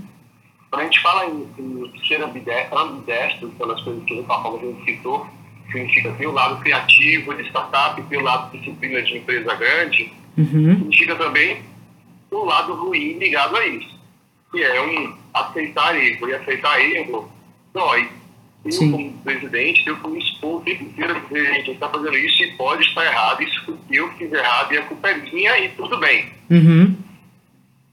Quando 0.69 0.81
a 0.81 0.85
gente 0.85 0.99
fala 1.01 1.25
em, 1.27 1.47
em 1.59 1.91
ser 2.07 2.23
ambide- 2.23 2.49
ambidestro, 2.71 3.49
pelas 3.51 3.81
coisas 3.81 4.03
que 4.05 4.13
o 4.13 4.23
Rafa 4.23 4.49
a 4.49 4.57
gente 4.59 4.83
citou, 4.85 5.27
significa 5.71 6.11
ter 6.13 6.27
o 6.27 6.31
lado 6.31 6.59
criativo 6.61 7.33
de 7.35 7.43
startup, 7.49 8.01
ter 8.01 8.17
o 8.17 8.21
lado 8.21 8.57
disciplina 8.57 9.01
de 9.01 9.17
empresa 9.17 9.53
grande, 9.55 10.11
Uhum. 10.37 10.77
significa 10.77 11.15
também 11.17 11.61
o 12.31 12.45
lado 12.45 12.73
ruim 12.73 13.17
ligado 13.19 13.55
a 13.57 13.67
isso, 13.67 13.99
que 14.49 14.63
é 14.63 14.81
um 14.81 15.13
aceitar 15.33 15.93
erro. 15.95 16.29
E 16.29 16.33
aceitar 16.33 16.79
erro 16.81 17.29
dói. 17.73 18.09
Eu, 18.63 18.71
Sim. 18.71 18.91
como 18.91 19.13
presidente, 19.23 19.87
eu 19.87 19.97
como 19.97 20.17
expor 20.17 20.61
o 20.61 20.61
tempo 20.61 20.83
inteiro, 20.83 21.13
a 21.13 21.53
gente 21.53 21.71
está 21.71 21.89
fazendo 21.89 22.15
isso 22.15 22.43
e 22.43 22.51
pode 22.53 22.83
estar 22.83 23.03
errado, 23.05 23.41
isso 23.41 23.79
eu 23.89 24.11
fiz 24.13 24.31
errado 24.31 24.73
e 24.73 24.77
a 24.77 24.83
culpa 24.83 25.09
é 25.09 25.17
minha 25.17 25.59
e 25.59 25.69
tudo 25.69 25.97
bem. 25.97 26.31
Uhum. 26.49 26.95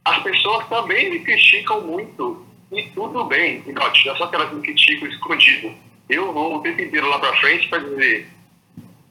As 0.05 0.23
pessoas 0.23 0.69
também 0.69 1.11
me 1.11 1.21
criticam 1.21 1.81
muito 1.81 2.47
e 2.73 2.83
tudo 2.95 3.25
bem. 3.25 3.63
E 3.67 3.73
note, 3.73 4.07
não 4.07 4.15
é 4.15 4.19
só 4.19 4.27
que 4.27 4.37
elas 4.37 4.53
me 4.53 4.61
criticam 4.61 5.09
escondido. 5.09 5.73
Eu 6.09 6.33
vou 6.33 6.57
o 6.57 6.61
tempo 6.61 6.81
inteiro 6.81 7.09
lá 7.09 7.19
para 7.19 7.37
frente 7.37 7.69
para 7.69 7.79
dizer: 7.79 8.29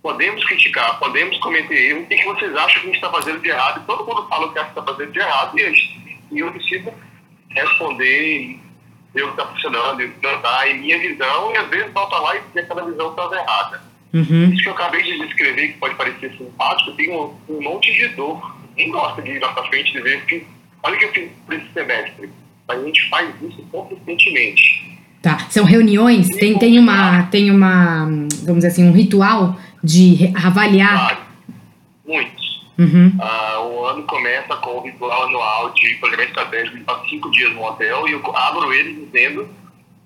podemos 0.02 0.44
criticar, 0.46 1.00
podemos 1.00 1.38
cometer 1.40 1.92
erro, 1.92 2.02
o 2.02 2.06
que 2.06 2.18
que 2.18 2.26
vocês 2.26 2.56
acham 2.56 2.82
que 2.82 2.90
a 2.90 2.92
gente 2.92 2.96
está 2.96 3.12
fazendo 3.12 3.42
de 3.42 3.50
errado? 3.50 3.82
E 3.82 3.86
todo 3.86 4.06
mundo 4.06 4.28
fala 4.28 4.48
o 4.48 4.54
que 4.54 4.60
acha 4.60 4.72
que 4.72 4.80
está 4.80 4.94
fazendo 4.94 5.12
de 5.12 5.20
errado 5.20 5.60
e 5.60 5.62
eu, 5.62 5.74
e 6.32 6.40
eu 6.40 6.52
preciso 6.52 6.94
responder 7.50 8.60
ver 9.14 9.24
o 9.24 9.28
que 9.28 9.42
está 9.42 9.46
funcionando, 9.46 10.02
e 10.02 10.08
plantar 10.10 10.70
em 10.70 10.80
minha 10.80 11.00
visão, 11.00 11.52
e 11.52 11.58
às 11.58 11.68
vezes 11.70 11.92
volta 11.94 12.18
lá 12.18 12.36
e 12.36 12.42
que 12.42 12.60
aquela 12.60 12.86
visão 12.86 13.10
estava 13.10 13.36
errada. 13.36 13.82
Uhum. 14.14 14.50
Isso 14.52 14.64
que 14.64 14.70
eu 14.70 14.74
acabei 14.74 15.04
de 15.04 15.20
descrever, 15.20 15.68
que 15.70 15.80
pode 15.80 15.96
parecer 15.96 16.36
simpático, 16.38 16.92
tem 16.94 17.12
um, 17.12 17.34
um 17.50 17.62
monte 17.62 17.92
de 17.94 18.08
dor. 18.10 18.56
Quem 18.76 18.92
gosta 18.92 19.22
de 19.22 19.32
ir 19.32 19.40
lá 19.40 19.54
pra 19.54 19.64
frente 19.66 19.98
e 19.98 20.02
ver 20.02 20.26
que, 20.26 20.46
olha 20.84 20.96
o 20.96 21.00
que 21.00 21.06
eu 21.06 21.12
fiz 21.12 21.30
por 21.46 21.56
esse 21.56 21.68
semestre. 21.74 22.30
Mas 22.68 22.80
a 22.80 22.84
gente 22.84 23.10
faz 23.10 23.30
isso 23.42 23.64
consistentemente. 23.72 24.98
Tá. 25.22 25.40
São 25.50 25.66
reuniões? 25.66 26.30
Tem, 26.30 26.58
tem, 26.58 26.78
uma, 26.78 27.24
tem 27.24 27.50
uma, 27.50 28.06
vamos 28.06 28.58
dizer 28.58 28.68
assim, 28.68 28.88
um 28.88 28.92
ritual 28.92 29.58
de 29.84 30.32
avaliar. 30.36 30.98
Claro, 30.98 31.18
muitos. 32.06 32.37
Uhum. 32.78 33.12
Ah, 33.20 33.60
o 33.62 33.86
ano 33.86 34.04
começa 34.04 34.56
com 34.58 34.78
o 34.78 34.82
ritual 34.82 35.24
anual 35.24 35.74
de 35.74 35.96
planejamento 35.96 36.30
estratégico, 36.30 36.78
de 36.78 37.10
cinco 37.10 37.32
dias 37.32 37.54
no 37.54 37.64
hotel, 37.64 38.08
e 38.08 38.12
eu 38.12 38.22
abro 38.36 38.74
ele 38.74 39.06
dizendo 39.06 39.48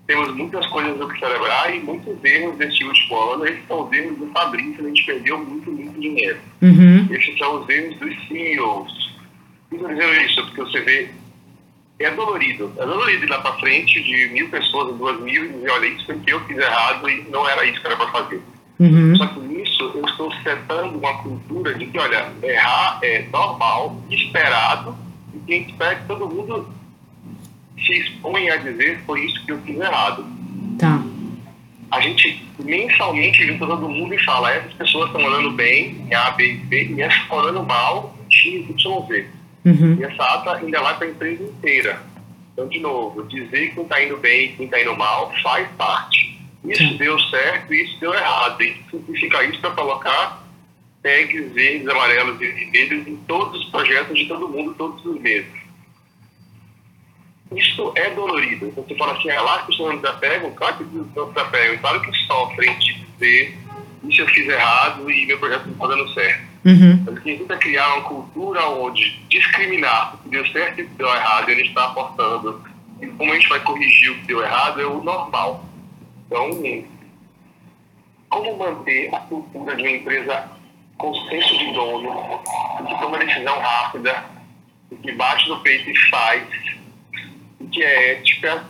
temos 0.06 0.34
muitas 0.34 0.66
coisas 0.66 1.00
a 1.00 1.06
que 1.06 1.18
celebrar 1.18 1.74
e 1.74 1.80
muitos 1.80 2.22
erros 2.24 2.56
deste 2.56 2.84
último 2.84 3.32
ano. 3.32 3.46
Esses 3.46 3.66
são 3.66 3.86
os 3.86 3.92
erros 3.92 4.18
do 4.18 4.26
Fabrício, 4.26 4.84
a 4.84 4.88
gente 4.88 5.04
perdeu 5.04 5.38
muito, 5.38 5.70
muito 5.70 6.00
dinheiro. 6.00 6.38
Uhum. 6.60 7.06
Esses 7.10 7.38
são 7.38 7.62
os 7.62 7.68
erros 7.68 7.98
dos 7.98 8.28
CEOs. 8.28 9.12
Estou 9.72 9.88
dizendo 9.88 10.14
isso 10.14 10.44
porque 10.46 10.60
você 10.60 10.80
vê, 10.80 11.10
é 12.00 12.10
dolorido. 12.10 12.72
É 12.76 12.84
dolorido 12.84 13.24
ir 13.24 13.28
lá 13.30 13.40
para 13.40 13.58
frente 13.58 14.02
de 14.02 14.28
mil 14.32 14.48
pessoas, 14.50 14.96
duas 14.96 15.20
mil, 15.20 15.44
e 15.44 15.48
dizer, 15.48 15.70
olha, 15.70 15.86
isso 15.86 16.06
foi 16.06 16.18
que 16.18 16.32
eu 16.32 16.40
fiz 16.46 16.58
errado 16.58 17.08
e 17.08 17.22
não 17.30 17.48
era 17.48 17.64
isso 17.64 17.80
que 17.80 17.86
era 17.86 17.96
para 17.96 18.08
fazer. 18.08 18.42
Uhum. 18.80 19.16
Só 19.16 19.26
que 19.28 19.40
estou 20.12 20.32
setando 20.42 20.98
uma 20.98 21.14
cultura 21.22 21.74
de 21.74 21.86
que, 21.86 21.98
olha, 21.98 22.32
errar 22.42 22.98
é 23.02 23.26
normal, 23.32 24.00
esperado, 24.10 24.96
e 25.34 25.38
quem 25.40 25.62
espera 25.62 25.96
que 25.96 26.06
todo 26.06 26.28
mundo 26.28 26.68
se 27.78 27.92
exponha 27.92 28.54
a 28.54 28.56
dizer 28.56 29.02
foi 29.04 29.24
isso 29.24 29.44
que 29.44 29.52
eu 29.52 29.60
fiz 29.62 29.78
errado. 29.78 30.24
Tá. 30.78 31.02
A 31.90 32.00
gente 32.00 32.42
mensalmente 32.58 33.46
junta 33.46 33.66
todo 33.66 33.88
mundo 33.88 34.14
e 34.14 34.24
fala, 34.24 34.52
essas 34.52 34.72
pessoas 34.74 35.06
estão 35.06 35.26
andando 35.26 35.50
bem 35.52 36.06
em 36.08 36.14
A, 36.14 36.30
B 36.30 36.52
e 36.52 36.68
C, 36.68 36.84
e 36.94 37.02
essas 37.02 37.20
estão 37.22 37.40
andando 37.40 37.62
mal 37.64 38.16
X, 38.30 38.68
Y, 38.70 39.06
Z. 39.08 39.26
Uhum. 39.64 39.96
E 40.00 40.04
essa 40.04 40.22
ata 40.22 40.56
ainda 40.56 40.80
vai 40.80 40.96
para 40.96 41.06
a 41.06 41.10
empresa 41.10 41.42
inteira. 41.42 42.02
Então, 42.52 42.68
de 42.68 42.80
novo, 42.80 43.22
dizer 43.24 43.74
quem 43.74 43.82
está 43.82 44.02
indo 44.02 44.16
bem 44.16 44.46
e 44.46 44.48
quem 44.52 44.66
está 44.66 44.80
indo 44.80 44.96
mal 44.96 45.32
faz 45.42 45.68
parte. 45.76 46.31
Isso 46.64 46.96
deu 46.96 47.18
certo 47.18 47.74
e 47.74 47.84
isso 47.84 47.98
deu 47.98 48.14
errado. 48.14 48.62
E 48.62 48.82
simplificar 48.90 49.48
isso 49.48 49.60
para 49.60 49.72
colocar 49.72 50.42
tags 51.02 51.52
verdes, 51.52 51.88
amarelos 51.88 52.40
e 52.40 52.46
vermelhos 52.46 53.06
em 53.08 53.16
todos 53.26 53.60
os 53.60 53.70
projetos 53.70 54.16
de 54.16 54.26
todo 54.26 54.48
mundo, 54.48 54.74
todos 54.74 55.04
os 55.04 55.20
meses. 55.20 55.50
Isso 57.54 57.92
é 57.96 58.10
dolorido. 58.10 58.66
Então, 58.66 58.84
você 58.84 58.94
fala 58.96 59.12
assim, 59.12 59.28
é 59.28 59.40
lá 59.40 59.62
que 59.62 59.72
os 59.72 59.78
não 59.78 59.96
desapegam? 59.96 60.52
Claro 60.52 60.76
que 60.76 60.84
os 60.84 61.14
não 61.14 61.28
desapegam. 61.28 61.78
Claro 61.78 62.00
que 62.00 62.12
sofrem 62.26 62.78
de 62.78 62.94
dizer 62.94 63.58
isso 64.08 64.20
eu 64.20 64.26
fiz 64.28 64.48
errado 64.48 65.10
e 65.10 65.26
meu 65.26 65.38
projeto 65.38 65.66
não 65.66 65.72
está 65.74 65.86
dando 65.86 66.12
certo. 66.12 66.42
Uhum. 66.64 67.02
Mas 67.06 67.16
a 67.16 67.20
gente 67.20 67.38
tenta 67.38 67.56
criar 67.56 67.94
uma 67.94 68.02
cultura 68.02 68.66
onde 68.68 69.20
discriminar 69.28 70.14
o 70.14 70.18
que 70.18 70.28
deu 70.28 70.46
certo 70.48 70.80
e 70.80 70.82
o 70.82 70.88
que 70.88 70.94
deu 70.94 71.08
errado, 71.08 71.48
e 71.48 71.52
a 71.52 71.56
gente 71.56 71.68
está 71.68 71.84
aportando. 71.86 72.62
E 73.00 73.06
como 73.06 73.32
a 73.32 73.34
gente 73.34 73.48
vai 73.48 73.60
corrigir 73.60 74.10
o 74.10 74.14
que 74.16 74.26
deu 74.26 74.42
errado 74.42 74.80
é 74.80 74.86
o 74.86 75.02
normal. 75.02 75.64
Então, 76.32 76.84
como 78.30 78.56
manter 78.56 79.14
a 79.14 79.20
cultura 79.20 79.76
de 79.76 79.82
uma 79.82 79.90
empresa 79.90 80.50
com 80.96 81.14
senso 81.28 81.58
de 81.58 81.72
dono, 81.74 82.40
que 82.88 82.98
toma 82.98 83.18
decisão 83.18 83.58
rápida, 83.60 84.24
que 85.02 85.12
bate 85.12 85.46
no 85.50 85.60
peito 85.60 85.90
e 85.90 85.98
faz, 86.08 86.42
que 87.70 87.82
é 87.82 88.12
ética, 88.12 88.66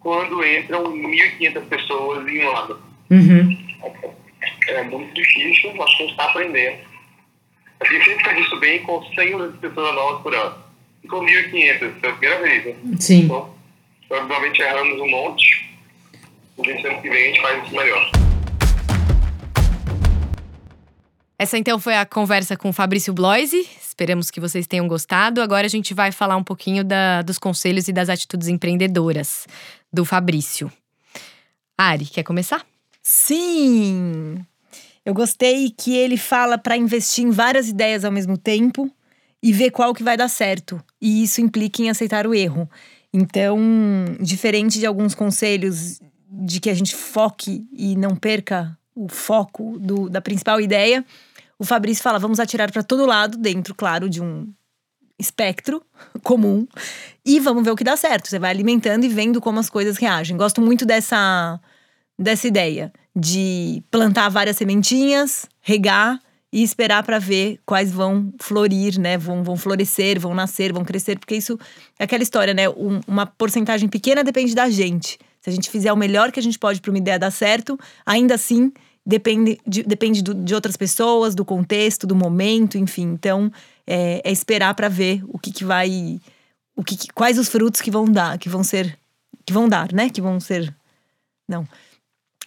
quando 0.00 0.46
entram 0.46 0.84
1.500 0.84 1.68
pessoas 1.68 2.26
em 2.26 2.42
um 2.42 2.56
ano? 2.56 2.82
Uhum. 3.10 3.58
É 4.68 4.82
muito 4.84 5.12
difícil, 5.14 5.74
mas 5.76 5.86
a 5.86 5.96
gente 5.96 6.10
está 6.10 6.24
aprendendo. 6.24 6.78
A 7.80 7.84
gente 7.86 8.04
sempre 8.04 8.24
faz 8.24 8.38
isso 8.38 8.60
bem 8.60 8.82
com 8.82 9.02
100 9.02 9.52
pessoas 9.60 9.94
novas 9.94 10.22
por 10.22 10.34
ano. 10.34 10.56
E 11.02 11.08
com 11.08 11.20
1.500, 11.20 11.94
é 12.02 12.08
a 12.08 12.12
primeira 12.12 12.42
vez, 12.42 12.64
né? 12.64 12.96
Sim. 12.98 13.24
Então, 13.24 13.54
provavelmente 14.08 14.62
erramos 14.62 14.98
um 15.00 15.10
monte. 15.10 15.73
E 16.58 16.68
esse 16.70 16.86
ano 16.86 17.02
que 17.02 17.08
vem 17.08 17.24
a 17.24 17.26
gente 17.28 17.40
faz 17.40 17.64
isso 17.66 17.74
melhor. 17.74 18.10
Essa 21.38 21.58
então 21.58 21.78
foi 21.80 21.96
a 21.96 22.06
conversa 22.06 22.56
com 22.56 22.68
o 22.68 22.72
Fabrício 22.72 23.12
Bloise. 23.12 23.68
Esperamos 23.80 24.30
que 24.30 24.40
vocês 24.40 24.66
tenham 24.66 24.86
gostado. 24.86 25.42
Agora 25.42 25.66
a 25.66 25.70
gente 25.70 25.92
vai 25.92 26.12
falar 26.12 26.36
um 26.36 26.44
pouquinho 26.44 26.84
da- 26.84 27.22
dos 27.22 27.38
conselhos 27.38 27.88
e 27.88 27.92
das 27.92 28.08
atitudes 28.08 28.48
empreendedoras 28.48 29.46
do 29.92 30.04
Fabrício. 30.04 30.70
Ari, 31.76 32.06
quer 32.06 32.22
começar? 32.22 32.64
Sim! 33.02 34.36
Eu 35.04 35.12
gostei 35.12 35.70
que 35.70 35.94
ele 35.94 36.16
fala 36.16 36.56
para 36.56 36.76
investir 36.76 37.24
em 37.24 37.30
várias 37.30 37.68
ideias 37.68 38.04
ao 38.04 38.12
mesmo 38.12 38.38
tempo 38.38 38.90
e 39.42 39.52
ver 39.52 39.70
qual 39.70 39.92
que 39.92 40.02
vai 40.02 40.16
dar 40.16 40.28
certo. 40.28 40.82
E 41.02 41.22
isso 41.24 41.40
implica 41.42 41.82
em 41.82 41.90
aceitar 41.90 42.26
o 42.26 42.34
erro. 42.34 42.70
Então, 43.12 43.58
diferente 44.20 44.78
de 44.78 44.86
alguns 44.86 45.14
conselhos 45.14 46.00
de 46.42 46.60
que 46.60 46.70
a 46.70 46.74
gente 46.74 46.94
foque 46.94 47.66
e 47.72 47.96
não 47.96 48.16
perca 48.16 48.76
o 48.94 49.08
foco 49.08 49.78
do- 49.78 50.08
da 50.08 50.20
principal 50.20 50.60
ideia, 50.60 51.04
o 51.58 51.64
Fabrício 51.64 52.02
fala: 52.02 52.18
vamos 52.18 52.40
atirar 52.40 52.70
para 52.72 52.82
todo 52.82 53.06
lado, 53.06 53.36
dentro, 53.38 53.74
claro, 53.74 54.08
de 54.08 54.20
um 54.22 54.46
espectro 55.18 55.82
comum, 56.22 56.66
e 57.24 57.38
vamos 57.40 57.64
ver 57.64 57.70
o 57.70 57.76
que 57.76 57.84
dá 57.84 57.96
certo. 57.96 58.28
Você 58.28 58.38
vai 58.38 58.50
alimentando 58.50 59.04
e 59.04 59.08
vendo 59.08 59.40
como 59.40 59.60
as 59.60 59.70
coisas 59.70 59.96
reagem. 59.96 60.36
Gosto 60.36 60.60
muito 60.60 60.84
dessa 60.84 61.60
dessa 62.18 62.46
ideia 62.46 62.92
de 63.16 63.82
plantar 63.90 64.28
várias 64.28 64.56
sementinhas, 64.56 65.46
regar 65.60 66.20
e 66.52 66.62
esperar 66.62 67.02
para 67.02 67.18
ver 67.18 67.58
quais 67.66 67.90
vão 67.90 68.32
florir, 68.40 69.00
né? 69.00 69.18
Vão, 69.18 69.42
vão 69.42 69.56
florescer, 69.56 70.20
vão 70.20 70.32
nascer, 70.32 70.72
vão 70.72 70.84
crescer, 70.84 71.18
porque 71.18 71.34
isso 71.34 71.58
é 71.98 72.04
aquela 72.04 72.22
história, 72.22 72.54
né? 72.54 72.68
Um- 72.68 73.00
uma 73.08 73.26
porcentagem 73.26 73.88
pequena 73.88 74.22
depende 74.22 74.54
da 74.54 74.70
gente. 74.70 75.18
Se 75.44 75.50
a 75.50 75.52
gente 75.52 75.68
fizer 75.68 75.92
o 75.92 75.96
melhor 75.96 76.32
que 76.32 76.40
a 76.40 76.42
gente 76.42 76.58
pode 76.58 76.80
para 76.80 76.90
uma 76.90 76.96
ideia 76.96 77.18
dar 77.18 77.30
certo, 77.30 77.78
ainda 78.06 78.34
assim 78.34 78.72
depende 79.04 79.60
de, 79.66 79.82
depende 79.82 80.22
do- 80.22 80.32
de 80.34 80.54
outras 80.54 80.74
pessoas, 80.74 81.34
do 81.34 81.44
contexto, 81.44 82.06
do 82.06 82.16
momento, 82.16 82.78
enfim. 82.78 83.02
Então 83.12 83.52
é, 83.86 84.22
é 84.24 84.32
esperar 84.32 84.72
para 84.74 84.88
ver 84.88 85.22
o 85.28 85.38
que, 85.38 85.52
que 85.52 85.62
vai, 85.62 86.18
o 86.74 86.82
que, 86.82 86.96
que- 86.96 87.08
quais 87.12 87.38
os 87.38 87.50
frutos 87.50 87.82
que 87.82 87.90
vão 87.90 88.06
dar, 88.06 88.38
que 88.38 88.48
vão 88.48 88.64
ser, 88.64 88.98
que 89.44 89.52
vão 89.52 89.68
dar, 89.68 89.92
né? 89.92 90.08
Que 90.08 90.22
vão 90.22 90.40
ser, 90.40 90.74
não. 91.46 91.68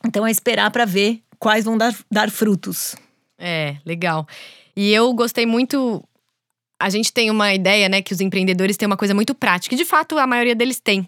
Então 0.03 0.25
é 0.25 0.31
esperar 0.31 0.71
para 0.71 0.83
ver 0.83 1.21
quais 1.37 1.65
vão 1.65 1.77
dar, 1.77 1.95
dar 2.11 2.31
frutos. 2.31 2.95
É, 3.37 3.77
legal. 3.85 4.27
E 4.75 4.91
eu 4.91 5.13
gostei 5.13 5.45
muito. 5.45 6.03
a 6.79 6.89
gente 6.89 7.13
tem 7.13 7.29
uma 7.29 7.53
ideia, 7.53 7.87
né, 7.87 8.01
que 8.01 8.11
os 8.13 8.21
empreendedores 8.21 8.75
têm 8.75 8.87
uma 8.87 8.97
coisa 8.97 9.13
muito 9.13 9.35
prática, 9.35 9.75
e 9.75 9.77
de 9.77 9.85
fato 9.85 10.17
a 10.17 10.25
maioria 10.25 10.55
deles 10.55 10.79
tem. 10.79 11.07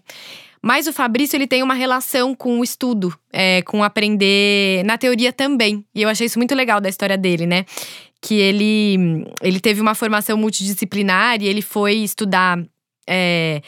Mas 0.62 0.86
o 0.86 0.92
Fabrício, 0.92 1.36
ele 1.36 1.46
tem 1.46 1.62
uma 1.62 1.74
relação 1.74 2.34
com 2.34 2.60
o 2.60 2.64
estudo, 2.64 3.16
é, 3.32 3.62
com 3.62 3.82
aprender 3.82 4.84
na 4.84 4.98
teoria 4.98 5.32
também. 5.32 5.84
E 5.94 6.02
eu 6.02 6.08
achei 6.08 6.26
isso 6.26 6.38
muito 6.38 6.54
legal 6.54 6.80
da 6.80 6.88
história 6.88 7.16
dele, 7.16 7.46
né? 7.46 7.64
Que 8.20 8.34
ele, 8.34 9.26
ele 9.40 9.58
teve 9.58 9.80
uma 9.80 9.94
formação 9.94 10.36
multidisciplinar 10.36 11.42
e 11.42 11.48
ele 11.48 11.62
foi 11.62 11.94
estudar. 11.94 12.58
É, 13.08 13.62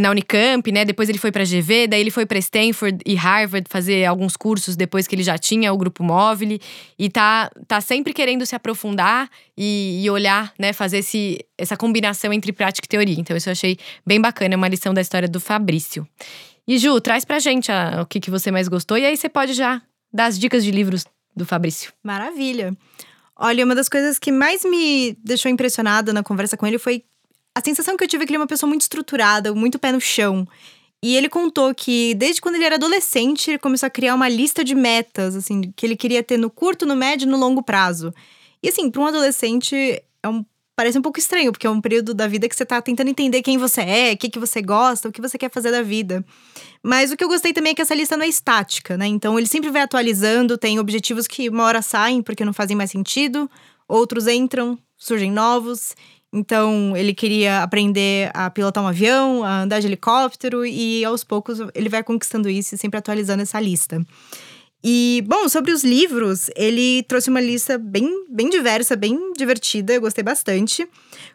na 0.00 0.10
Unicamp, 0.10 0.70
né? 0.72 0.84
Depois 0.84 1.08
ele 1.08 1.18
foi 1.18 1.30
para 1.30 1.44
GV, 1.44 1.86
daí 1.88 2.00
ele 2.00 2.10
foi 2.10 2.26
para 2.26 2.38
Stanford 2.38 2.98
e 3.06 3.14
Harvard 3.14 3.66
fazer 3.68 4.04
alguns 4.04 4.36
cursos 4.36 4.76
depois 4.76 5.06
que 5.06 5.14
ele 5.14 5.22
já 5.22 5.38
tinha 5.38 5.72
o 5.72 5.76
grupo 5.76 6.02
móvel 6.02 6.58
e 6.98 7.08
tá, 7.08 7.50
tá 7.66 7.80
sempre 7.80 8.12
querendo 8.12 8.44
se 8.44 8.54
aprofundar 8.54 9.30
e, 9.56 10.02
e, 10.04 10.10
olhar, 10.10 10.52
né? 10.58 10.72
Fazer 10.72 10.98
esse, 10.98 11.38
essa 11.56 11.76
combinação 11.76 12.32
entre 12.32 12.52
prática 12.52 12.86
e 12.86 12.88
teoria. 12.88 13.18
Então 13.18 13.36
isso 13.36 13.48
eu 13.48 13.52
achei 13.52 13.76
bem 14.06 14.20
bacana, 14.20 14.54
é 14.54 14.56
uma 14.56 14.68
lição 14.68 14.92
da 14.92 15.00
história 15.00 15.28
do 15.28 15.40
Fabrício. 15.40 16.06
E 16.66 16.78
Ju, 16.78 17.00
traz 17.00 17.24
pra 17.24 17.38
gente 17.38 17.70
a, 17.70 18.00
o 18.02 18.06
que, 18.06 18.20
que 18.20 18.30
você 18.30 18.50
mais 18.50 18.68
gostou 18.68 18.96
e 18.96 19.04
aí 19.04 19.16
você 19.16 19.28
pode 19.28 19.52
já 19.52 19.82
dar 20.12 20.26
as 20.26 20.38
dicas 20.38 20.64
de 20.64 20.70
livros 20.70 21.04
do 21.36 21.44
Fabrício. 21.44 21.92
Maravilha. 22.02 22.76
Olha, 23.36 23.64
uma 23.64 23.74
das 23.74 23.88
coisas 23.88 24.18
que 24.18 24.30
mais 24.30 24.64
me 24.64 25.16
deixou 25.24 25.50
impressionada 25.50 26.12
na 26.12 26.22
conversa 26.22 26.56
com 26.56 26.66
ele 26.66 26.78
foi 26.78 27.04
a 27.54 27.60
sensação 27.62 27.96
que 27.96 28.04
eu 28.04 28.08
tive 28.08 28.24
é 28.24 28.26
que 28.26 28.32
ele 28.32 28.36
é 28.36 28.40
uma 28.40 28.46
pessoa 28.46 28.68
muito 28.68 28.82
estruturada, 28.82 29.54
muito 29.54 29.78
pé 29.78 29.92
no 29.92 30.00
chão. 30.00 30.46
E 31.02 31.16
ele 31.16 31.28
contou 31.28 31.74
que 31.74 32.14
desde 32.14 32.40
quando 32.40 32.54
ele 32.54 32.64
era 32.64 32.76
adolescente, 32.76 33.50
ele 33.50 33.58
começou 33.58 33.86
a 33.86 33.90
criar 33.90 34.14
uma 34.14 34.28
lista 34.28 34.64
de 34.64 34.74
metas, 34.74 35.36
assim, 35.36 35.70
que 35.76 35.84
ele 35.84 35.96
queria 35.96 36.22
ter 36.22 36.38
no 36.38 36.48
curto, 36.48 36.86
no 36.86 36.96
médio 36.96 37.26
e 37.26 37.30
no 37.30 37.36
longo 37.36 37.62
prazo. 37.62 38.12
E 38.62 38.70
assim, 38.70 38.90
para 38.90 39.02
um 39.02 39.06
adolescente, 39.06 39.76
é 40.22 40.28
um, 40.28 40.42
parece 40.74 40.98
um 40.98 41.02
pouco 41.02 41.18
estranho, 41.18 41.52
porque 41.52 41.66
é 41.66 41.70
um 41.70 41.80
período 41.80 42.14
da 42.14 42.26
vida 42.26 42.48
que 42.48 42.56
você 42.56 42.64
tá 42.64 42.80
tentando 42.80 43.10
entender 43.10 43.42
quem 43.42 43.58
você 43.58 43.82
é, 43.82 44.12
o 44.14 44.16
que, 44.16 44.30
que 44.30 44.38
você 44.38 44.62
gosta, 44.62 45.08
o 45.08 45.12
que 45.12 45.20
você 45.20 45.36
quer 45.36 45.50
fazer 45.50 45.70
da 45.70 45.82
vida. 45.82 46.24
Mas 46.82 47.12
o 47.12 47.16
que 47.16 47.22
eu 47.22 47.28
gostei 47.28 47.52
também 47.52 47.72
é 47.72 47.74
que 47.74 47.82
essa 47.82 47.94
lista 47.94 48.16
não 48.16 48.24
é 48.24 48.28
estática, 48.28 48.96
né? 48.96 49.06
Então 49.06 49.38
ele 49.38 49.46
sempre 49.46 49.70
vai 49.70 49.82
atualizando, 49.82 50.56
tem 50.56 50.78
objetivos 50.78 51.26
que 51.26 51.50
uma 51.50 51.64
hora 51.64 51.82
saem 51.82 52.22
porque 52.22 52.44
não 52.44 52.52
fazem 52.54 52.76
mais 52.76 52.90
sentido, 52.90 53.50
outros 53.86 54.26
entram, 54.26 54.78
surgem 54.96 55.30
novos. 55.30 55.94
Então, 56.36 56.96
ele 56.96 57.14
queria 57.14 57.62
aprender 57.62 58.28
a 58.34 58.50
pilotar 58.50 58.82
um 58.82 58.88
avião, 58.88 59.44
a 59.44 59.62
andar 59.62 59.78
de 59.78 59.86
helicóptero, 59.86 60.66
e 60.66 61.04
aos 61.04 61.22
poucos 61.22 61.60
ele 61.72 61.88
vai 61.88 62.02
conquistando 62.02 62.50
isso 62.50 62.74
e 62.74 62.78
sempre 62.78 62.98
atualizando 62.98 63.42
essa 63.42 63.60
lista. 63.60 64.04
E, 64.82 65.22
bom, 65.28 65.48
sobre 65.48 65.70
os 65.70 65.84
livros, 65.84 66.50
ele 66.56 67.04
trouxe 67.04 67.30
uma 67.30 67.40
lista 67.40 67.78
bem, 67.78 68.26
bem 68.28 68.50
diversa, 68.50 68.96
bem 68.96 69.32
divertida, 69.34 69.94
eu 69.94 70.00
gostei 70.00 70.24
bastante. 70.24 70.88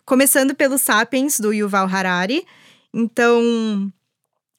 Começando 0.06 0.54
pelo 0.54 0.78
Sapiens, 0.78 1.40
do 1.40 1.54
Yuval 1.54 1.88
Harari. 1.88 2.46
Então, 2.94 3.92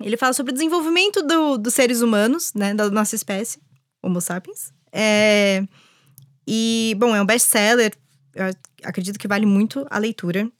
ele 0.03 0.17
fala 0.17 0.33
sobre 0.33 0.53
o 0.53 0.55
desenvolvimento 0.55 1.23
do, 1.23 1.59
dos 1.59 1.75
seres 1.75 2.01
humanos, 2.01 2.55
né, 2.55 2.73
da 2.73 2.89
nossa 2.91 3.15
espécie, 3.15 3.59
Homo 4.03 4.23
sapiens. 4.23 4.73
É, 4.91 5.63
e, 6.47 6.97
bom, 6.99 7.15
é 7.15 7.21
um 7.21 7.27
best-seller, 7.27 7.93
acredito 8.83 9.19
que 9.19 9.29
vale 9.29 9.47
muito 9.47 9.87
a 9.91 9.99
leitura. 9.99 10.51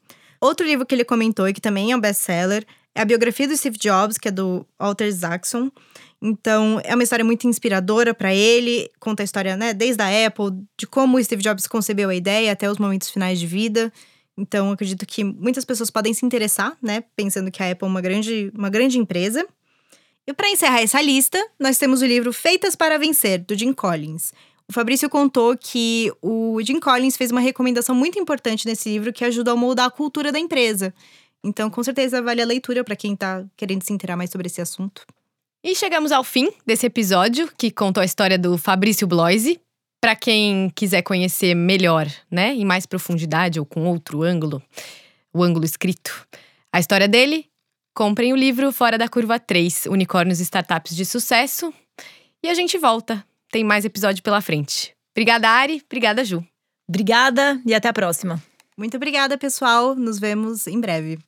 Outro 0.41 0.67
livro 0.67 0.87
que 0.87 0.95
ele 0.95 1.05
comentou 1.05 1.49
e 1.49 1.53
que 1.53 1.61
também 1.61 1.93
é 1.93 1.97
um 1.97 2.01
best-seller 2.01 2.65
é 2.95 3.03
a 3.03 3.05
biografia 3.05 3.47
do 3.47 3.57
Steve 3.57 3.79
Jobs, 3.79 4.19
que 4.19 4.29
é 4.29 4.31
do 4.31 4.67
Walter 4.79 5.07
Isaacson. 5.07 5.71
Então, 6.23 6.81
é 6.85 6.95
uma 6.95 7.03
história 7.03 7.25
muito 7.25 7.47
inspiradora 7.47 8.13
para 8.13 8.35
ele, 8.35 8.91
conta 8.99 9.23
a 9.23 9.25
história, 9.25 9.57
né, 9.57 9.73
desde 9.73 10.03
a 10.03 10.27
Apple, 10.27 10.51
de 10.79 10.87
como 10.87 11.17
o 11.17 11.25
Steve 11.25 11.43
Jobs 11.43 11.67
concebeu 11.67 12.11
a 12.11 12.15
ideia 12.15 12.53
até 12.53 12.71
os 12.71 12.79
momentos 12.79 13.09
finais 13.09 13.41
de 13.41 13.47
vida. 13.47 13.93
Então, 14.37 14.71
acredito 14.71 15.07
que 15.07 15.25
muitas 15.25 15.65
pessoas 15.65 15.91
podem 15.91 16.13
se 16.13 16.25
interessar, 16.27 16.77
né, 16.83 17.05
pensando 17.17 17.51
que 17.51 17.63
a 17.63 17.71
Apple 17.71 17.87
é 17.87 17.91
uma 17.91 18.01
grande, 18.01 18.53
uma 18.55 18.69
grande 18.69 18.99
empresa. 18.99 19.47
E 20.27 20.35
para 20.35 20.51
encerrar 20.51 20.83
essa 20.83 21.01
lista, 21.01 21.39
nós 21.59 21.79
temos 21.79 22.03
o 22.03 22.07
livro 22.07 22.33
Feitas 22.33 22.77
para 22.77 22.99
Vencer, 22.99 23.43
do 23.45 23.57
Jim 23.57 23.73
Collins. 23.73 24.33
O 24.71 24.73
Fabrício 24.73 25.11
contou 25.11 25.59
que 25.59 26.13
o 26.23 26.61
Jim 26.63 26.79
Collins 26.79 27.17
fez 27.17 27.33
uma 27.33 27.41
recomendação 27.41 27.93
muito 27.93 28.21
importante 28.21 28.69
nesse 28.69 28.89
livro 28.89 29.13
que 29.13 29.25
ajudou 29.25 29.55
a 29.55 29.57
moldar 29.57 29.87
a 29.87 29.91
cultura 29.91 30.31
da 30.31 30.39
empresa. 30.39 30.95
Então, 31.43 31.69
com 31.69 31.83
certeza, 31.83 32.23
vale 32.23 32.41
a 32.41 32.47
leitura 32.47 32.85
para 32.85 32.95
quem 32.95 33.15
está 33.15 33.45
querendo 33.57 33.83
se 33.83 33.93
inteirar 33.93 34.17
mais 34.17 34.31
sobre 34.31 34.47
esse 34.47 34.61
assunto. 34.61 35.05
E 35.65 35.75
chegamos 35.75 36.13
ao 36.13 36.23
fim 36.23 36.53
desse 36.65 36.87
episódio 36.87 37.51
que 37.59 37.73
contou 37.73 38.01
a 38.01 38.05
história 38.05 38.39
do 38.39 38.57
Fabrício 38.57 39.09
Bloise. 39.09 39.61
Para 40.01 40.15
quem 40.15 40.71
quiser 40.71 41.03
conhecer 41.03 41.53
melhor, 41.53 42.07
né, 42.31 42.55
em 42.55 42.65
mais 42.65 42.87
profundidade 42.87 43.59
ou 43.59 43.67
com 43.67 43.87
outro 43.87 44.23
ângulo, 44.23 44.63
o 45.35 45.43
ângulo 45.43 45.65
escrito, 45.65 46.29
a 46.73 46.79
história 46.79 47.09
dele, 47.09 47.45
comprem 47.93 48.33
o 48.33 48.37
livro 48.37 48.71
Fora 48.71 48.97
da 48.97 49.09
Curva 49.09 49.41
3, 49.41 49.87
Unicórnios 49.87 50.39
e 50.39 50.45
Startups 50.45 50.95
de 50.95 51.05
Sucesso. 51.05 51.75
E 52.41 52.49
a 52.49 52.55
gente 52.55 52.79
volta 52.79 53.29
tem 53.51 53.65
mais 53.65 53.85
episódio 53.85 54.23
pela 54.23 54.41
frente. 54.41 54.93
Obrigada, 55.15 55.49
Ari. 55.49 55.83
Obrigada, 55.85 56.25
Ju. 56.25 56.45
Obrigada 56.89 57.61
e 57.67 57.75
até 57.75 57.89
a 57.89 57.93
próxima. 57.93 58.43
Muito 58.77 58.97
obrigada, 58.97 59.37
pessoal. 59.37 59.95
Nos 59.95 60.19
vemos 60.19 60.67
em 60.67 60.81
breve. 60.81 61.19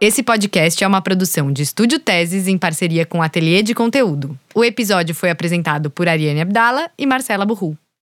Esse 0.00 0.22
podcast 0.22 0.84
é 0.84 0.86
uma 0.86 1.00
produção 1.00 1.50
de 1.50 1.62
Estúdio 1.62 1.98
Teses 1.98 2.46
em 2.46 2.58
parceria 2.58 3.06
com 3.06 3.18
o 3.18 3.22
Ateliê 3.22 3.62
de 3.62 3.74
Conteúdo. 3.74 4.38
O 4.54 4.64
episódio 4.64 5.14
foi 5.14 5.30
apresentado 5.30 5.90
por 5.90 6.08
Ariane 6.08 6.42
Abdala 6.42 6.90
e 6.98 7.06
Marcela 7.06 7.46
Burru. 7.46 7.76